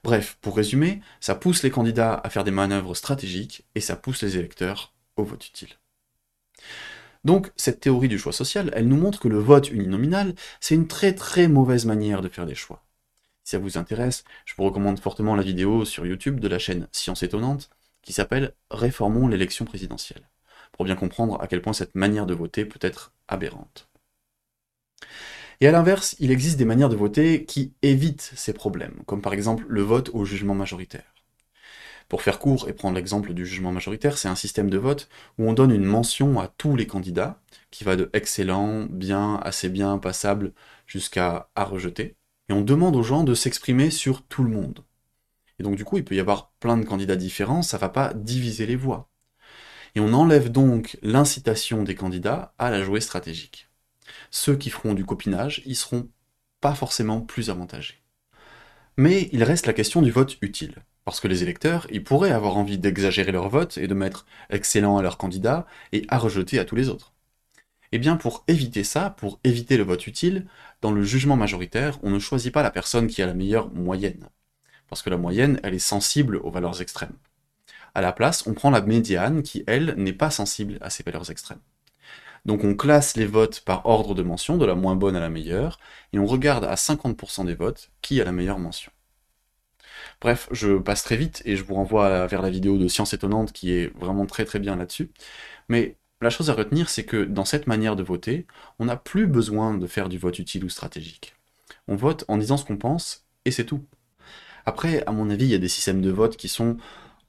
Bref, 0.04 0.38
pour 0.42 0.58
résumer, 0.58 1.02
ça 1.20 1.36
pousse 1.36 1.64
les 1.64 1.70
candidats 1.70 2.16
à 2.16 2.30
faire 2.30 2.44
des 2.44 2.52
manœuvres 2.52 2.96
stratégiques 2.96 3.66
et 3.76 3.82
ça 3.82 3.96
pousse 3.96 4.24
les 4.24 4.38
électeurs 4.38 4.94
au 5.16 5.24
vote 5.24 5.46
utile. 5.46 5.70
Donc, 7.24 7.52
cette 7.56 7.82
théorie 7.82 8.08
du 8.08 8.18
choix 8.18 8.34
social, 8.34 8.72
elle 8.74 8.88
nous 8.88 8.98
montre 8.98 9.20
que 9.20 9.28
le 9.28 9.38
vote 9.38 9.70
uninominal, 9.70 10.34
c'est 10.60 10.76
une 10.76 10.88
très 10.88 11.14
très 11.14 11.48
mauvaise 11.48 11.86
manière 11.86 12.22
de 12.22 12.30
faire 12.30 12.46
des 12.46 12.56
choix. 12.56 12.84
Si 13.44 13.52
ça 13.52 13.60
vous 13.60 13.78
intéresse, 13.78 14.24
je 14.46 14.54
vous 14.58 14.64
recommande 14.64 15.00
fortement 15.00 15.36
la 15.36 15.44
vidéo 15.44 15.86
sur 15.86 16.06
YouTube 16.06 16.40
de 16.40 16.48
la 16.48 16.60
chaîne 16.60 16.88
Science 16.92 17.24
Étonnante 17.24 17.70
qui 18.02 18.14
s'appelle 18.14 18.54
Réformons 18.72 19.28
l'élection 19.28 19.66
présidentielle, 19.66 20.30
pour 20.72 20.86
bien 20.86 20.96
comprendre 20.96 21.40
à 21.42 21.48
quel 21.48 21.62
point 21.62 21.74
cette 21.74 21.96
manière 21.96 22.26
de 22.26 22.34
voter 22.34 22.66
peut 22.66 22.80
être 22.82 23.14
aberrante. 23.28 23.90
Et 25.62 25.68
à 25.68 25.72
l'inverse, 25.72 26.16
il 26.20 26.32
existe 26.32 26.58
des 26.58 26.63
manières 26.63 26.88
de 26.88 26.96
voter 26.96 27.44
qui 27.44 27.74
évitent 27.82 28.32
ces 28.36 28.54
problèmes, 28.54 29.01
comme 29.06 29.22
par 29.22 29.34
exemple 29.34 29.66
le 29.68 29.82
vote 29.82 30.10
au 30.13 30.24
jugement 30.24 30.56
majoritaire. 30.56 31.13
Pour 32.08 32.22
faire 32.22 32.39
court 32.39 32.70
et 32.70 32.74
prendre 32.74 32.96
l'exemple 32.96 33.34
du 33.34 33.46
jugement 33.46 33.74
majoritaire, 33.74 34.18
c'est 34.18 34.30
un 34.30 34.36
système 34.36 34.70
de 34.70 34.78
vote 34.78 35.10
où 35.38 35.50
on 35.50 35.54
donne 35.54 35.72
une 35.72 35.84
mention 35.84 36.39
à 36.39 36.48
tous 36.48 36.78
les 36.78 36.88
candidats, 36.88 37.42
qui 37.72 37.84
va 37.84 37.98
de 37.98 38.10
excellent, 38.13 38.86
bien, 38.86 39.36
assez 39.44 39.68
bien, 39.68 39.98
passable, 39.98 40.54
jusqu'à 40.88 41.50
à 41.56 41.66
rejeter, 41.66 42.16
et 42.48 42.54
on 42.54 42.62
demande 42.62 42.96
aux 42.96 43.04
gens 43.04 43.25
de 43.25 43.36
s'exprimer 43.36 43.92
sur 43.92 44.24
tout 44.24 44.44
le 44.44 44.50
monde. 44.50 44.86
Et 45.60 45.63
donc 45.63 45.75
du 45.75 45.84
coup, 45.84 45.98
il 45.98 46.06
peut 46.06 46.16
y 46.16 46.22
avoir 46.22 46.51
plein 46.62 46.78
de 46.78 46.86
candidats 46.86 47.18
différents, 47.18 47.63
ça 47.63 47.78
va 47.78 47.89
pas 47.89 48.13
diviser 48.13 48.66
les 48.66 48.78
voix. 48.78 49.10
Et 49.94 50.00
on 50.00 50.13
enlève 50.13 50.50
donc 50.50 50.98
l'incitation 51.01 51.84
des 51.84 51.96
candidats 51.96 52.54
à 52.58 52.70
la 52.72 52.82
jouer 52.82 53.01
stratégique 53.01 53.69
ceux 54.32 54.56
qui 54.56 54.70
feront 54.70 54.94
du 54.94 55.06
copinage, 55.06 55.62
ils 55.66 55.76
seront 55.76 56.10
pas 56.62 56.76
forcément 56.76 57.22
plus 57.22 57.50
avantagés. 57.50 58.02
Mais 58.98 59.30
il 59.32 59.44
reste 59.44 59.66
la 59.66 59.74
question 59.74 60.02
du 60.02 60.12
vote 60.12 60.38
utile. 60.42 60.76
Parce 61.06 61.22
que 61.22 61.28
les 61.28 61.42
électeurs, 61.42 61.88
ils 61.90 62.04
pourraient 62.04 62.32
avoir 62.32 62.58
envie 62.58 62.78
d'exagérer 62.78 63.32
leur 63.32 63.50
vote 63.50 63.78
et 63.78 63.88
de 63.88 63.94
mettre 63.94 64.26
excellent 64.50 64.98
à 64.98 65.02
leur 65.02 65.18
candidat 65.18 65.66
et 65.92 66.06
à 66.10 66.18
rejeter 66.18 66.60
à 66.60 66.66
tous 66.66 66.76
les 66.76 66.90
autres. 66.90 67.14
Eh 67.92 67.98
bien, 67.98 68.18
pour 68.18 68.44
éviter 68.48 68.84
ça, 68.84 69.10
pour 69.10 69.40
éviter 69.44 69.78
le 69.78 69.84
vote 69.84 70.06
utile, 70.06 70.46
dans 70.82 70.92
le 70.92 71.04
jugement 71.04 71.36
majoritaire, 71.36 71.98
on 72.04 72.12
ne 72.12 72.20
choisit 72.20 72.54
pas 72.54 72.62
la 72.62 72.70
personne 72.70 73.08
qui 73.08 73.22
a 73.22 73.26
la 73.26 73.34
meilleure 73.34 73.72
moyenne. 73.74 74.30
Parce 74.88 75.02
que 75.02 75.10
la 75.10 75.18
moyenne, 75.18 75.60
elle 75.64 75.74
est 75.74 75.80
sensible 75.80 76.38
aux 76.38 76.52
valeurs 76.52 76.82
extrêmes. 76.82 77.16
À 77.96 78.02
la 78.02 78.12
place, 78.12 78.46
on 78.46 78.54
prend 78.54 78.70
la 78.70 78.82
médiane 78.82 79.42
qui, 79.42 79.64
elle, 79.66 79.96
n'est 79.98 80.14
pas 80.14 80.30
sensible 80.30 80.78
à 80.82 80.90
ces 80.90 81.04
valeurs 81.04 81.32
extrêmes. 81.32 81.62
Donc 82.46 82.63
on 82.63 82.75
classe 82.75 83.15
les 83.17 83.25
votes 83.25 83.62
par 83.62 83.86
ordre 83.86 84.15
de 84.15 84.24
mention, 84.24 84.58
de 84.58 84.65
la 84.65 84.75
moins 84.75 84.96
bonne 84.96 85.15
à 85.15 85.19
la 85.19 85.29
meilleure, 85.29 85.79
et 86.13 86.19
on 86.19 86.25
regarde 86.25 86.65
à 86.65 86.75
50% 86.75 87.46
des 87.46 87.55
votes 87.55 87.91
qui 88.01 88.22
a 88.22 88.25
la 88.25 88.31
meilleure 88.31 88.60
mention. 88.60 88.91
Bref, 90.22 90.50
je 90.51 90.77
passe 90.77 91.03
très 91.03 91.17
vite 91.17 91.41
et 91.46 91.55
je 91.55 91.63
vous 91.63 91.75
renvoie 91.75 92.27
vers 92.27 92.41
la 92.41 92.50
vidéo 92.50 92.77
de 92.77 92.88
Science 92.88 93.13
étonnante 93.13 93.51
qui 93.51 93.74
est 93.74 93.93
vraiment 93.98 94.25
très 94.25 94.46
très 94.46 94.60
bien 94.60 94.75
là-dessus. 94.75 95.12
Mais 95.69 95.96
la 96.22 96.29
chose 96.29 96.50
à 96.50 96.53
retenir, 96.53 96.89
c'est 96.89 97.05
que 97.05 97.24
dans 97.24 97.46
cette 97.46 97.67
manière 97.67 97.96
de 97.96 98.03
voter, 98.03 98.46
on 98.79 98.86
n'a 98.86 98.98
plus 98.98 99.27
besoin 99.27 99.77
de 99.77 99.88
faire 99.88 100.10
du 100.10 100.17
vote 100.17 100.39
utile 100.39 100.65
ou 100.65 100.69
stratégique. 100.69 101.36
On 101.88 101.96
vote 101.96 102.25
en 102.27 102.38
disant 102.38 102.58
ce 102.58 102.65
qu'on 102.65 102.77
pense, 102.77 103.25
et 103.46 103.51
c'est 103.51 103.65
tout. 103.65 103.86
Après, 104.65 105.03
à 105.05 105.12
mon 105.12 105.29
avis, 105.29 105.46
il 105.46 105.51
y 105.51 105.55
a 105.55 105.60
des 105.60 105.69
systèmes 105.69 106.01
de 106.01 106.12
vote 106.12 106.36
qui 106.38 106.50
sont 106.50 106.77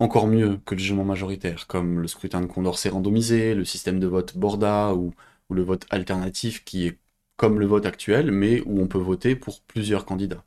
encore 0.01 0.27
mieux 0.27 0.59
que 0.65 0.75
le 0.75 0.81
jugement 0.81 1.05
majoritaire, 1.05 1.67
comme 1.67 2.01
le 2.01 2.09
scrutin 2.09 2.41
de 2.41 2.47
Condorcet 2.47 2.89
randomisé, 2.89 3.55
le 3.55 3.65
système 3.65 4.01
de 4.01 4.07
vote 4.07 4.37
Borda 4.37 4.95
ou, 4.95 5.15
le 5.51 5.63
vote 5.63 5.87
alternatif 5.91 6.65
qui 6.65 6.87
est 6.87 6.99
comme 7.37 7.59
le 7.59 7.67
vote 7.67 7.87
actuel, 7.87 8.31
mais 8.31 8.63
où 8.67 8.81
on 8.81 8.87
peut 8.87 8.99
voter 8.99 9.35
pour 9.37 9.61
plusieurs 9.63 10.05
candidats. 10.05 10.45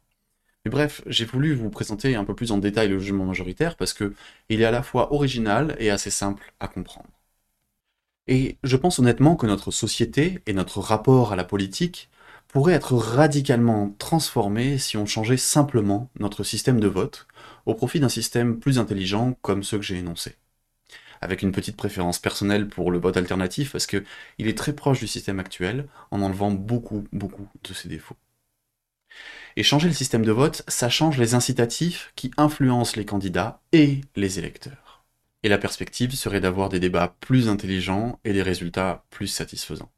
Mais 0.65 0.71
bref, 0.71 1.01
j'ai 1.07 1.25
voulu 1.25 1.55
vous 1.55 1.69
présenter 1.69 2.15
un 2.15 2.23
peu 2.23 2.35
plus 2.35 2.51
en 2.51 2.57
détail 2.57 2.87
le 2.87 2.99
jugement 2.99 3.25
majoritaire 3.25 3.75
parce 3.75 3.93
que 3.93 4.13
il 4.49 4.61
est 4.61 4.65
à 4.65 4.71
la 4.71 4.83
fois 4.83 5.13
original 5.13 5.75
et 5.79 5.89
assez 5.91 6.09
simple 6.09 6.53
à 6.61 6.67
comprendre. 6.69 7.09
Et 8.27 8.57
je 8.63 8.77
pense 8.77 8.99
honnêtement 8.99 9.35
que 9.35 9.47
notre 9.47 9.71
société 9.71 10.41
et 10.45 10.53
notre 10.53 10.79
rapport 10.79 11.33
à 11.33 11.35
la 11.35 11.43
politique 11.43 12.09
pourrait 12.47 12.73
être 12.73 12.93
radicalement 12.95 13.93
transformé 13.97 14.77
si 14.77 14.95
on 14.95 15.05
changeait 15.05 15.37
simplement 15.37 16.09
notre 16.19 16.43
système 16.43 16.79
de 16.79 16.87
vote 16.87 17.27
au 17.65 17.75
profit 17.75 17.99
d'un 17.99 18.09
système 18.09 18.59
plus 18.59 18.79
intelligent 18.79 19.37
comme 19.41 19.63
ceux 19.63 19.77
que 19.77 19.83
j'ai 19.83 19.97
énoncés. 19.97 20.35
Avec 21.21 21.41
une 21.41 21.53
petite 21.53 21.77
préférence 21.77 22.19
personnelle 22.19 22.67
pour 22.67 22.91
le 22.91 22.99
vote 22.99 23.15
alternatif 23.15 23.71
parce 23.71 23.87
que 23.87 24.03
il 24.37 24.47
est 24.47 24.57
très 24.57 24.73
proche 24.73 24.99
du 24.99 25.07
système 25.07 25.39
actuel 25.39 25.87
en 26.11 26.21
enlevant 26.21 26.51
beaucoup, 26.51 27.05
beaucoup 27.13 27.47
de 27.63 27.73
ses 27.73 27.87
défauts. 27.87 28.17
Et 29.55 29.63
changer 29.63 29.87
le 29.87 29.93
système 29.93 30.25
de 30.25 30.31
vote, 30.31 30.63
ça 30.67 30.89
change 30.89 31.17
les 31.17 31.35
incitatifs 31.35 32.11
qui 32.15 32.31
influencent 32.37 32.97
les 32.97 33.05
candidats 33.05 33.61
et 33.71 34.01
les 34.15 34.39
électeurs. 34.39 35.05
Et 35.43 35.49
la 35.49 35.57
perspective 35.59 36.15
serait 36.15 36.41
d'avoir 36.41 36.69
des 36.69 36.79
débats 36.79 37.15
plus 37.19 37.47
intelligents 37.47 38.19
et 38.25 38.33
des 38.33 38.41
résultats 38.41 39.05
plus 39.11 39.27
satisfaisants. 39.27 39.92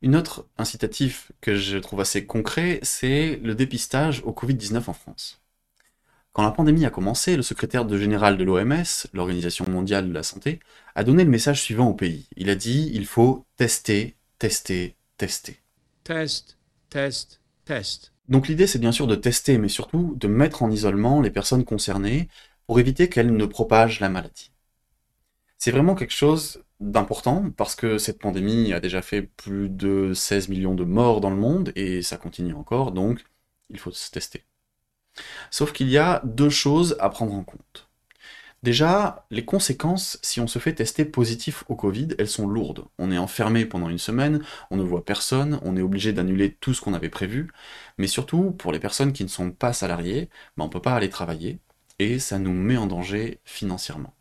Une 0.00 0.14
autre 0.14 0.46
incitatif 0.58 1.32
que 1.40 1.56
je 1.56 1.76
trouve 1.76 2.00
assez 2.00 2.24
concret, 2.24 2.78
c'est 2.82 3.40
le 3.42 3.54
dépistage 3.56 4.22
au 4.24 4.32
Covid-19 4.32 4.88
en 4.88 4.92
France. 4.92 5.42
Quand 6.32 6.44
la 6.44 6.52
pandémie 6.52 6.84
a 6.84 6.90
commencé, 6.90 7.34
le 7.34 7.42
secrétaire 7.42 7.88
général 7.88 8.36
de 8.36 8.44
l'OMS, 8.44 9.08
l'Organisation 9.12 9.68
mondiale 9.68 10.08
de 10.08 10.14
la 10.14 10.22
santé, 10.22 10.60
a 10.94 11.02
donné 11.02 11.24
le 11.24 11.30
message 11.30 11.62
suivant 11.62 11.88
au 11.88 11.94
pays. 11.94 12.28
Il 12.36 12.48
a 12.48 12.54
dit 12.54 12.92
il 12.94 13.06
faut 13.06 13.44
tester, 13.56 14.14
tester, 14.38 14.94
tester. 15.16 15.58
Test, 16.04 16.58
test, 16.90 17.40
test. 17.64 18.12
Donc 18.28 18.46
l'idée 18.46 18.68
c'est 18.68 18.78
bien 18.78 18.92
sûr 18.92 19.08
de 19.08 19.16
tester, 19.16 19.58
mais 19.58 19.68
surtout 19.68 20.14
de 20.16 20.28
mettre 20.28 20.62
en 20.62 20.70
isolement 20.70 21.20
les 21.20 21.30
personnes 21.30 21.64
concernées 21.64 22.28
pour 22.68 22.78
éviter 22.78 23.08
qu'elles 23.08 23.34
ne 23.34 23.46
propagent 23.46 23.98
la 23.98 24.08
maladie. 24.08 24.52
C'est 25.56 25.72
vraiment 25.72 25.96
quelque 25.96 26.14
chose 26.14 26.62
d'important 26.80 27.50
parce 27.56 27.74
que 27.74 27.98
cette 27.98 28.20
pandémie 28.20 28.72
a 28.72 28.80
déjà 28.80 29.02
fait 29.02 29.22
plus 29.22 29.68
de 29.68 30.12
16 30.14 30.48
millions 30.48 30.74
de 30.74 30.84
morts 30.84 31.20
dans 31.20 31.30
le 31.30 31.36
monde 31.36 31.72
et 31.76 32.02
ça 32.02 32.16
continue 32.16 32.54
encore, 32.54 32.92
donc 32.92 33.24
il 33.70 33.78
faut 33.78 33.90
se 33.92 34.10
tester. 34.10 34.44
Sauf 35.50 35.72
qu'il 35.72 35.88
y 35.88 35.98
a 35.98 36.22
deux 36.24 36.50
choses 36.50 36.96
à 37.00 37.10
prendre 37.10 37.34
en 37.34 37.44
compte. 37.44 37.88
Déjà, 38.64 39.26
les 39.30 39.44
conséquences, 39.44 40.18
si 40.22 40.40
on 40.40 40.48
se 40.48 40.58
fait 40.58 40.74
tester 40.74 41.04
positif 41.04 41.62
au 41.68 41.76
Covid, 41.76 42.08
elles 42.18 42.28
sont 42.28 42.48
lourdes. 42.48 42.86
On 42.98 43.12
est 43.12 43.18
enfermé 43.18 43.64
pendant 43.64 43.88
une 43.88 43.98
semaine, 43.98 44.42
on 44.70 44.76
ne 44.76 44.82
voit 44.82 45.04
personne, 45.04 45.60
on 45.62 45.76
est 45.76 45.80
obligé 45.82 46.12
d'annuler 46.12 46.54
tout 46.54 46.74
ce 46.74 46.80
qu'on 46.80 46.94
avait 46.94 47.08
prévu, 47.08 47.52
mais 47.98 48.08
surtout, 48.08 48.50
pour 48.52 48.72
les 48.72 48.80
personnes 48.80 49.12
qui 49.12 49.22
ne 49.22 49.28
sont 49.28 49.52
pas 49.52 49.72
salariées, 49.72 50.28
ben, 50.56 50.64
on 50.64 50.68
peut 50.68 50.82
pas 50.82 50.94
aller 50.94 51.08
travailler, 51.08 51.60
et 52.00 52.18
ça 52.18 52.38
nous 52.40 52.52
met 52.52 52.76
en 52.76 52.86
danger 52.86 53.40
financièrement. 53.44 54.14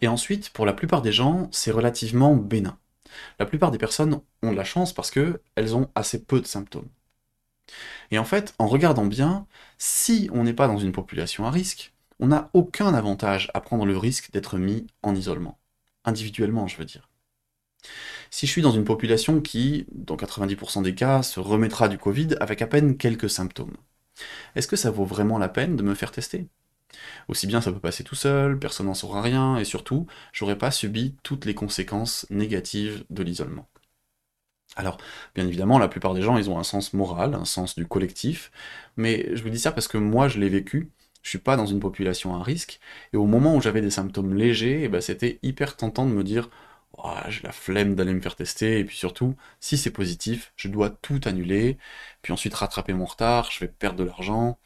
Et 0.00 0.08
ensuite, 0.08 0.50
pour 0.50 0.66
la 0.66 0.72
plupart 0.72 1.02
des 1.02 1.12
gens, 1.12 1.48
c'est 1.52 1.70
relativement 1.70 2.34
bénin. 2.34 2.78
La 3.38 3.46
plupart 3.46 3.70
des 3.70 3.78
personnes 3.78 4.20
ont 4.42 4.52
de 4.52 4.56
la 4.56 4.64
chance 4.64 4.92
parce 4.92 5.10
qu'elles 5.10 5.76
ont 5.76 5.90
assez 5.94 6.24
peu 6.24 6.40
de 6.40 6.46
symptômes. 6.46 6.88
Et 8.10 8.18
en 8.18 8.24
fait, 8.24 8.54
en 8.58 8.66
regardant 8.66 9.06
bien, 9.06 9.46
si 9.78 10.28
on 10.32 10.44
n'est 10.44 10.54
pas 10.54 10.66
dans 10.66 10.78
une 10.78 10.92
population 10.92 11.44
à 11.46 11.50
risque, 11.50 11.92
on 12.18 12.28
n'a 12.28 12.50
aucun 12.52 12.92
avantage 12.94 13.50
à 13.54 13.60
prendre 13.60 13.86
le 13.86 13.96
risque 13.96 14.30
d'être 14.32 14.58
mis 14.58 14.86
en 15.02 15.14
isolement. 15.14 15.58
Individuellement, 16.04 16.66
je 16.66 16.76
veux 16.76 16.84
dire. 16.84 17.08
Si 18.30 18.46
je 18.46 18.52
suis 18.52 18.62
dans 18.62 18.72
une 18.72 18.84
population 18.84 19.40
qui, 19.40 19.86
dans 19.92 20.16
90% 20.16 20.82
des 20.82 20.94
cas, 20.94 21.22
se 21.22 21.40
remettra 21.40 21.88
du 21.88 21.98
Covid 21.98 22.36
avec 22.40 22.62
à 22.62 22.66
peine 22.66 22.96
quelques 22.96 23.30
symptômes, 23.30 23.76
est-ce 24.54 24.68
que 24.68 24.76
ça 24.76 24.90
vaut 24.90 25.04
vraiment 25.04 25.38
la 25.38 25.48
peine 25.48 25.76
de 25.76 25.82
me 25.82 25.94
faire 25.94 26.12
tester? 26.12 26.46
Aussi 27.28 27.46
bien 27.46 27.60
ça 27.60 27.72
peut 27.72 27.80
passer 27.80 28.04
tout 28.04 28.14
seul, 28.14 28.58
personne 28.58 28.86
n'en 28.86 28.94
saura 28.94 29.22
rien, 29.22 29.56
et 29.56 29.64
surtout, 29.64 30.06
j'aurais 30.32 30.58
pas 30.58 30.70
subi 30.70 31.16
toutes 31.22 31.44
les 31.44 31.54
conséquences 31.54 32.26
négatives 32.30 33.04
de 33.10 33.22
l'isolement. 33.22 33.68
Alors, 34.76 34.98
bien 35.34 35.46
évidemment, 35.46 35.78
la 35.78 35.88
plupart 35.88 36.14
des 36.14 36.22
gens, 36.22 36.38
ils 36.38 36.48
ont 36.48 36.58
un 36.58 36.62
sens 36.64 36.92
moral, 36.92 37.34
un 37.34 37.44
sens 37.44 37.74
du 37.74 37.86
collectif, 37.86 38.52
mais 38.96 39.34
je 39.34 39.42
vous 39.42 39.50
dis 39.50 39.58
ça 39.58 39.72
parce 39.72 39.88
que 39.88 39.98
moi, 39.98 40.28
je 40.28 40.38
l'ai 40.38 40.48
vécu, 40.48 40.90
je 41.22 41.30
suis 41.30 41.38
pas 41.38 41.56
dans 41.56 41.66
une 41.66 41.80
population 41.80 42.34
à 42.36 42.42
risque, 42.42 42.80
et 43.12 43.16
au 43.16 43.26
moment 43.26 43.56
où 43.56 43.60
j'avais 43.60 43.80
des 43.82 43.90
symptômes 43.90 44.34
légers, 44.34 44.82
eh 44.84 44.88
ben, 44.88 45.00
c'était 45.00 45.38
hyper 45.42 45.76
tentant 45.76 46.06
de 46.06 46.12
me 46.12 46.24
dire 46.24 46.50
oh, 46.98 47.14
j'ai 47.28 47.42
la 47.42 47.52
flemme 47.52 47.94
d'aller 47.94 48.14
me 48.14 48.20
faire 48.20 48.36
tester, 48.36 48.78
et 48.80 48.84
puis 48.84 48.96
surtout, 48.96 49.36
si 49.60 49.76
c'est 49.78 49.90
positif, 49.90 50.52
je 50.56 50.68
dois 50.68 50.90
tout 50.90 51.20
annuler, 51.24 51.78
puis 52.22 52.32
ensuite 52.32 52.54
rattraper 52.54 52.92
mon 52.92 53.06
retard, 53.06 53.50
je 53.50 53.60
vais 53.60 53.68
perdre 53.68 53.98
de 53.98 54.04
l'argent, 54.04 54.58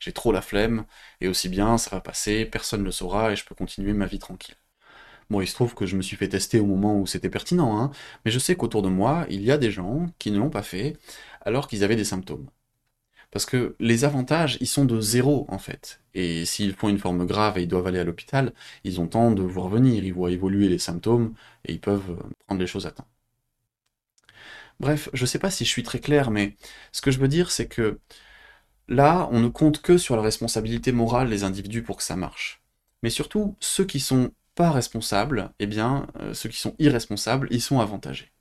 j'ai 0.00 0.12
trop 0.12 0.32
la 0.32 0.42
flemme, 0.42 0.84
et 1.20 1.28
aussi 1.28 1.48
bien, 1.48 1.78
ça 1.78 1.90
va 1.90 2.00
passer, 2.00 2.44
personne 2.46 2.80
ne 2.80 2.86
le 2.86 2.92
saura, 2.92 3.32
et 3.32 3.36
je 3.36 3.44
peux 3.44 3.54
continuer 3.54 3.92
ma 3.92 4.06
vie 4.06 4.18
tranquille. 4.18 4.56
Bon, 5.30 5.40
il 5.40 5.46
se 5.46 5.54
trouve 5.54 5.74
que 5.74 5.86
je 5.86 5.96
me 5.96 6.02
suis 6.02 6.16
fait 6.16 6.28
tester 6.28 6.60
au 6.60 6.66
moment 6.66 6.98
où 6.98 7.06
c'était 7.06 7.30
pertinent, 7.30 7.78
hein, 7.80 7.92
mais 8.24 8.32
je 8.32 8.38
sais 8.40 8.56
qu'autour 8.56 8.82
de 8.82 8.88
moi, 8.88 9.26
il 9.30 9.42
y 9.42 9.52
a 9.52 9.58
des 9.58 9.70
gens 9.70 10.08
qui 10.18 10.30
ne 10.32 10.38
l'ont 10.38 10.50
pas 10.50 10.62
fait, 10.62 10.96
alors 11.42 11.68
qu'ils 11.68 11.84
avaient 11.84 11.96
des 11.96 12.04
symptômes. 12.04 12.48
Parce 13.30 13.46
que 13.46 13.76
les 13.80 14.04
avantages, 14.04 14.58
ils 14.60 14.66
sont 14.66 14.84
de 14.84 15.00
zéro, 15.00 15.46
en 15.48 15.58
fait. 15.58 16.00
Et 16.14 16.44
s'ils 16.44 16.74
font 16.74 16.88
une 16.88 16.98
forme 16.98 17.26
grave 17.26 17.58
et 17.58 17.62
ils 17.62 17.68
doivent 17.68 17.86
aller 17.86 18.00
à 18.00 18.04
l'hôpital, 18.04 18.52
ils 18.84 19.00
ont 19.00 19.06
temps 19.06 19.30
de 19.32 19.42
voir 19.42 19.68
venir, 19.68 20.04
ils 20.04 20.12
voient 20.14 20.32
évoluer 20.32 20.68
les 20.68 20.78
symptômes, 20.78 21.34
et 21.64 21.72
ils 21.72 21.80
peuvent 21.80 22.10
euh, 22.10 22.30
prendre 22.46 22.60
les 22.60 22.66
choses 22.66 22.86
à 22.86 22.90
temps. 22.92 23.06
Bref, 24.80 25.10
je 25.12 25.26
sais 25.26 25.38
pas 25.38 25.50
si 25.50 25.64
je 25.64 25.68
suis 25.70 25.82
très 25.82 26.00
clair, 26.00 26.30
mais 26.30 26.56
ce 26.92 27.02
que 27.02 27.10
je 27.10 27.18
veux 27.18 27.28
dire, 27.28 27.50
c'est 27.50 27.68
que 27.68 28.00
Là, 28.90 29.28
on 29.30 29.40
ne 29.40 29.48
compte 29.48 29.80
que 29.80 29.96
sur 29.98 30.16
la 30.16 30.22
responsabilité 30.22 30.92
morale 30.92 31.30
des 31.30 31.44
individus 31.44 31.82
pour 31.82 31.96
que 31.96 32.02
ça 32.02 32.16
marche. 32.16 32.60
Mais 33.02 33.10
surtout, 33.10 33.56
ceux 33.60 33.84
qui 33.84 34.00
sont 34.00 34.32
pas 34.56 34.72
responsables, 34.72 35.52
eh 35.60 35.66
bien, 35.66 36.08
euh, 36.20 36.34
ceux 36.34 36.48
qui 36.48 36.58
sont 36.58 36.74
irresponsables, 36.80 37.46
ils 37.52 37.62
sont 37.62 37.80
avantagés. 37.80 38.32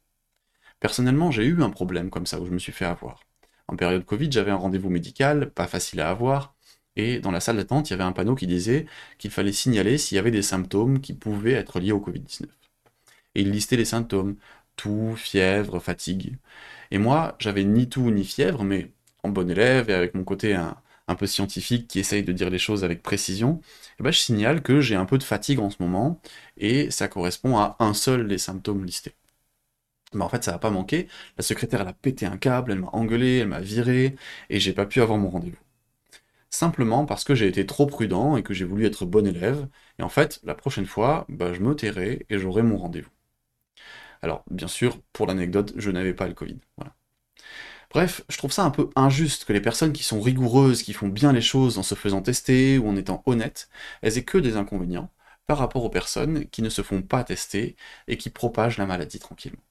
Personnellement, 0.80 1.32
j'ai 1.32 1.46
eu 1.46 1.62
un 1.62 1.70
problème 1.70 2.10
comme 2.10 2.26
ça 2.26 2.40
où 2.42 2.46
je 2.48 2.52
me 2.52 2.60
suis 2.60 2.72
fait 2.72 2.86
avoir. 2.86 3.24
En 3.68 3.76
période 3.76 4.04
Covid, 4.06 4.32
j'avais 4.32 4.52
un 4.52 4.56
rendez-vous 4.56 4.90
médical, 4.90 5.52
pas 5.52 5.68
facile 5.68 6.02
à 6.02 6.10
avoir, 6.10 6.56
et 6.96 7.20
dans 7.20 7.32
la 7.32 7.40
salle 7.42 7.58
d'attente, 7.58 7.90
il 7.90 7.94
y 7.94 7.96
avait 7.96 8.04
un 8.04 8.12
panneau 8.12 8.36
qui 8.36 8.48
disait 8.48 8.88
qu'il 9.20 9.32
fallait 9.32 9.52
signaler 9.54 9.98
s'il 10.00 10.16
y 10.16 10.20
avait 10.20 10.32
des 10.32 10.42
symptômes 10.42 11.00
qui 11.00 11.14
pouvaient 11.14 11.54
être 11.54 11.80
liés 11.80 11.92
au 11.92 12.00
Covid-19. 12.00 12.46
Et 13.36 13.42
il 13.42 13.52
listait 13.52 13.78
les 13.78 13.86
symptômes, 13.86 14.36
toux, 14.76 15.16
fièvre, 15.16 15.80
fatigue. 15.80 16.38
Et 16.92 16.98
moi, 16.98 17.36
j'avais 17.40 17.64
ni 17.64 17.88
toux 17.90 18.12
ni 18.12 18.26
fièvre, 18.26 18.64
mais 18.64 18.92
en 19.24 19.30
bon 19.30 19.50
élève 19.50 19.90
et 19.90 19.94
avec 19.94 20.16
mon 20.16 20.24
côté 20.24 20.54
un, 20.56 20.76
peu 21.18 21.26
scientifique 21.28 21.88
qui 21.88 22.00
essaye 22.00 22.24
de 22.24 22.32
dire 22.32 22.50
les 22.52 22.60
choses 22.60 22.84
avec 22.84 23.02
précision, 23.02 23.62
eh 24.00 24.04
ben, 24.04 24.12
je 24.12 24.20
signale 24.20 24.62
que 24.62 24.80
j'ai 24.82 24.96
un 24.96 25.06
peu 25.06 25.18
de 25.18 25.24
fatigue 25.24 25.60
en 25.60 25.70
ce 25.72 25.78
moment 25.82 26.22
et 26.58 26.92
ça 26.92 27.08
correspond 27.08 27.58
à 27.58 27.76
un 27.80 27.94
seul 27.96 28.28
des 28.28 28.38
symptômes 28.38 28.86
listés. 28.86 29.16
Mais 30.14 30.24
en 30.24 30.30
fait, 30.30 30.44
ça 30.44 30.52
n'a 30.52 30.60
pas 30.60 30.70
manqué. 30.72 31.08
La 31.38 31.44
secrétaire, 31.44 31.82
elle 31.82 31.88
a 31.88 31.94
pété 31.94 32.26
un 32.26 32.38
câble, 32.38 32.72
elle 32.72 32.80
m'a 32.80 32.90
engueulé, 32.94 33.38
elle 33.40 33.48
m'a 33.48 33.60
viré, 33.62 34.16
et 34.50 34.60
j'ai 34.60 34.74
pas 34.74 34.86
pu 34.86 35.02
avoir 35.02 35.18
mon 35.20 35.30
rendez-vous. 35.30 35.58
Simplement 36.52 37.06
parce 37.06 37.24
que 37.24 37.36
j'ai 37.36 37.48
été 37.48 37.66
trop 37.66 37.86
prudent 37.88 38.38
et 38.38 38.44
que 38.44 38.54
j'ai 38.54 38.66
voulu 38.66 38.86
être 38.86 39.06
bon 39.06 39.26
élève, 39.28 39.68
et 40.00 40.04
en 40.04 40.10
fait, 40.10 40.40
la 40.44 40.56
prochaine 40.56 40.86
fois, 40.86 41.26
bah, 41.30 41.54
je 41.54 41.62
me 41.62 41.76
tairai 41.76 42.26
et 42.30 42.40
j'aurai 42.40 42.64
mon 42.64 42.78
rendez-vous. 42.78 43.10
Alors, 44.22 44.44
bien 44.50 44.68
sûr, 44.68 45.02
pour 45.14 45.28
l'anecdote, 45.28 45.74
je 45.76 45.92
n'avais 45.92 46.14
pas 46.14 46.28
le 46.28 46.34
Covid. 46.34 46.58
Bref, 47.92 48.22
je 48.30 48.38
trouve 48.38 48.52
ça 48.52 48.64
un 48.64 48.70
peu 48.72 48.90
injuste 48.96 49.46
que 49.46 49.54
les 49.54 49.62
personnes 49.62 49.94
qui 49.94 50.04
sont 50.04 50.22
rigoureuses, 50.22 50.84
qui 50.84 50.94
font 50.94 51.08
bien 51.08 51.34
les 51.34 51.42
choses 51.42 51.78
en 51.78 51.84
se 51.84 51.96
faisant 51.96 52.22
tester 52.22 52.78
ou 52.78 52.88
en 52.88 52.96
étant 52.96 53.24
honnêtes, 53.26 53.70
elles 54.02 54.18
aient 54.18 54.24
que 54.24 54.38
des 54.38 54.58
inconvénients 54.58 55.12
par 55.48 55.58
rapport 55.58 55.84
aux 55.84 55.90
personnes 55.90 56.46
qui 56.48 56.62
ne 56.62 56.70
se 56.70 56.84
font 56.84 57.02
pas 57.02 57.24
tester 57.24 57.76
et 58.08 58.18
qui 58.18 58.30
propagent 58.30 58.78
la 58.78 58.86
maladie 58.86 59.20
tranquillement. 59.20 59.64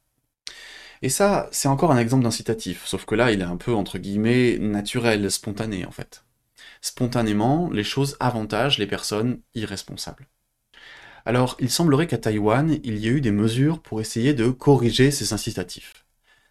Et 1.02 1.08
ça, 1.08 1.48
c'est 1.52 1.68
encore 1.68 1.92
un 1.92 1.98
exemple 1.98 2.24
d'incitatif, 2.24 2.84
sauf 2.86 3.04
que 3.04 3.14
là, 3.14 3.32
il 3.32 3.40
est 3.40 3.44
un 3.44 3.56
peu, 3.56 3.74
entre 3.74 3.98
guillemets, 3.98 4.58
naturel, 4.58 5.30
spontané 5.30 5.84
en 5.86 5.90
fait. 5.92 6.24
Spontanément, 6.80 7.70
les 7.70 7.84
choses 7.84 8.16
avantagent 8.20 8.78
les 8.78 8.86
personnes 8.86 9.40
irresponsables. 9.54 10.28
Alors, 11.24 11.56
il 11.60 11.70
semblerait 11.70 12.08
qu'à 12.08 12.18
Taïwan, 12.18 12.78
il 12.84 12.98
y 12.98 13.06
ait 13.08 13.10
eu 13.10 13.20
des 13.20 13.30
mesures 13.30 13.80
pour 13.80 14.00
essayer 14.00 14.34
de 14.34 14.50
corriger 14.50 15.10
ces 15.12 15.32
incitatifs. 15.32 16.04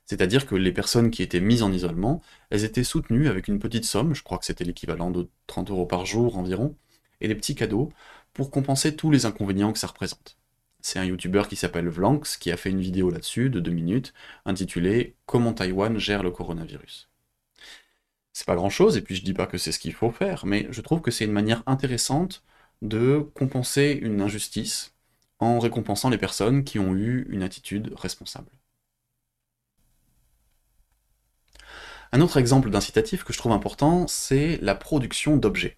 C'est-à-dire 0.07 0.47
que 0.47 0.55
les 0.55 0.71
personnes 0.71 1.11
qui 1.11 1.21
étaient 1.21 1.41
mises 1.41 1.63
en 1.63 1.71
isolement, 1.71 2.21
elles 2.49 2.63
étaient 2.63 2.83
soutenues 2.85 3.27
avec 3.27 3.47
une 3.47 3.59
petite 3.59 3.85
somme, 3.85 4.15
je 4.15 4.23
crois 4.23 4.37
que 4.39 4.45
c'était 4.45 4.63
l'équivalent 4.63 5.11
de 5.11 5.29
30 5.47 5.69
euros 5.69 5.85
par 5.85 6.05
jour 6.05 6.37
environ, 6.37 6.75
et 7.21 7.27
des 7.27 7.35
petits 7.35 7.55
cadeaux 7.55 7.91
pour 8.33 8.49
compenser 8.51 8.95
tous 8.95 9.11
les 9.11 9.25
inconvénients 9.25 9.73
que 9.73 9.79
ça 9.79 9.87
représente. 9.87 10.37
C'est 10.81 10.99
un 10.99 11.05
youtubeur 11.05 11.47
qui 11.49 11.57
s'appelle 11.57 11.89
Vlanx 11.89 12.37
qui 12.37 12.51
a 12.51 12.57
fait 12.57 12.69
une 12.69 12.79
vidéo 12.79 13.09
là-dessus 13.09 13.49
de 13.49 13.59
deux 13.59 13.71
minutes 13.71 14.13
intitulée 14.45 15.15
Comment 15.25 15.53
Taïwan 15.53 15.97
gère 15.97 16.23
le 16.23 16.31
coronavirus. 16.31 17.09
C'est 18.31 18.45
pas 18.45 18.55
grand 18.55 18.69
chose, 18.69 18.95
et 18.97 19.01
puis 19.01 19.15
je 19.15 19.23
dis 19.23 19.33
pas 19.33 19.47
que 19.47 19.57
c'est 19.57 19.71
ce 19.71 19.79
qu'il 19.79 19.93
faut 19.93 20.11
faire, 20.11 20.45
mais 20.45 20.67
je 20.69 20.81
trouve 20.81 21.01
que 21.01 21.11
c'est 21.11 21.25
une 21.25 21.31
manière 21.31 21.63
intéressante 21.65 22.43
de 22.81 23.27
compenser 23.33 23.99
une 24.01 24.21
injustice 24.21 24.93
en 25.39 25.59
récompensant 25.59 26.09
les 26.09 26.17
personnes 26.17 26.63
qui 26.63 26.79
ont 26.79 26.95
eu 26.95 27.25
une 27.29 27.43
attitude 27.43 27.93
responsable. 27.95 28.51
Un 32.11 32.21
autre 32.21 32.37
exemple 32.37 32.69
d'incitatif 32.69 33.23
que 33.23 33.33
je 33.33 33.37
trouve 33.37 33.51
important, 33.51 34.07
c'est 34.07 34.59
la 34.61 34.75
production 34.75 35.37
d'objets. 35.37 35.77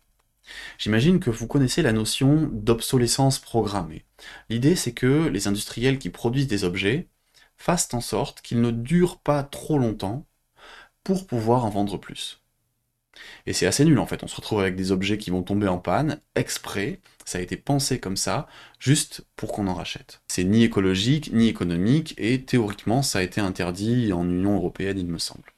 J'imagine 0.77 1.19
que 1.19 1.29
vous 1.29 1.47
connaissez 1.47 1.81
la 1.81 1.91
notion 1.91 2.49
d'obsolescence 2.51 3.39
programmée. 3.39 4.05
L'idée, 4.49 4.75
c'est 4.75 4.93
que 4.93 5.27
les 5.27 5.47
industriels 5.47 5.99
qui 5.99 6.09
produisent 6.09 6.47
des 6.47 6.63
objets 6.63 7.07
fassent 7.57 7.93
en 7.93 8.01
sorte 8.01 8.41
qu'ils 8.41 8.61
ne 8.61 8.71
durent 8.71 9.19
pas 9.19 9.43
trop 9.43 9.77
longtemps 9.77 10.25
pour 11.03 11.27
pouvoir 11.27 11.65
en 11.65 11.69
vendre 11.69 11.97
plus. 11.97 12.41
Et 13.45 13.53
c'est 13.53 13.65
assez 13.65 13.83
nul 13.83 13.99
en 13.99 14.05
fait, 14.05 14.23
on 14.23 14.27
se 14.27 14.35
retrouve 14.35 14.61
avec 14.61 14.75
des 14.75 14.91
objets 14.91 15.17
qui 15.17 15.29
vont 15.29 15.43
tomber 15.43 15.67
en 15.67 15.77
panne, 15.77 16.21
exprès, 16.35 17.01
ça 17.25 17.37
a 17.37 17.41
été 17.41 17.57
pensé 17.57 17.99
comme 17.99 18.15
ça, 18.15 18.47
juste 18.79 19.25
pour 19.35 19.51
qu'on 19.51 19.67
en 19.67 19.73
rachète. 19.73 20.21
C'est 20.27 20.43
ni 20.43 20.63
écologique, 20.63 21.31
ni 21.33 21.47
économique, 21.47 22.13
et 22.17 22.43
théoriquement 22.43 23.01
ça 23.01 23.19
a 23.19 23.23
été 23.23 23.41
interdit 23.41 24.13
en 24.13 24.23
Union 24.23 24.55
Européenne 24.55 24.99
il 24.99 25.07
me 25.07 25.17
semble. 25.17 25.51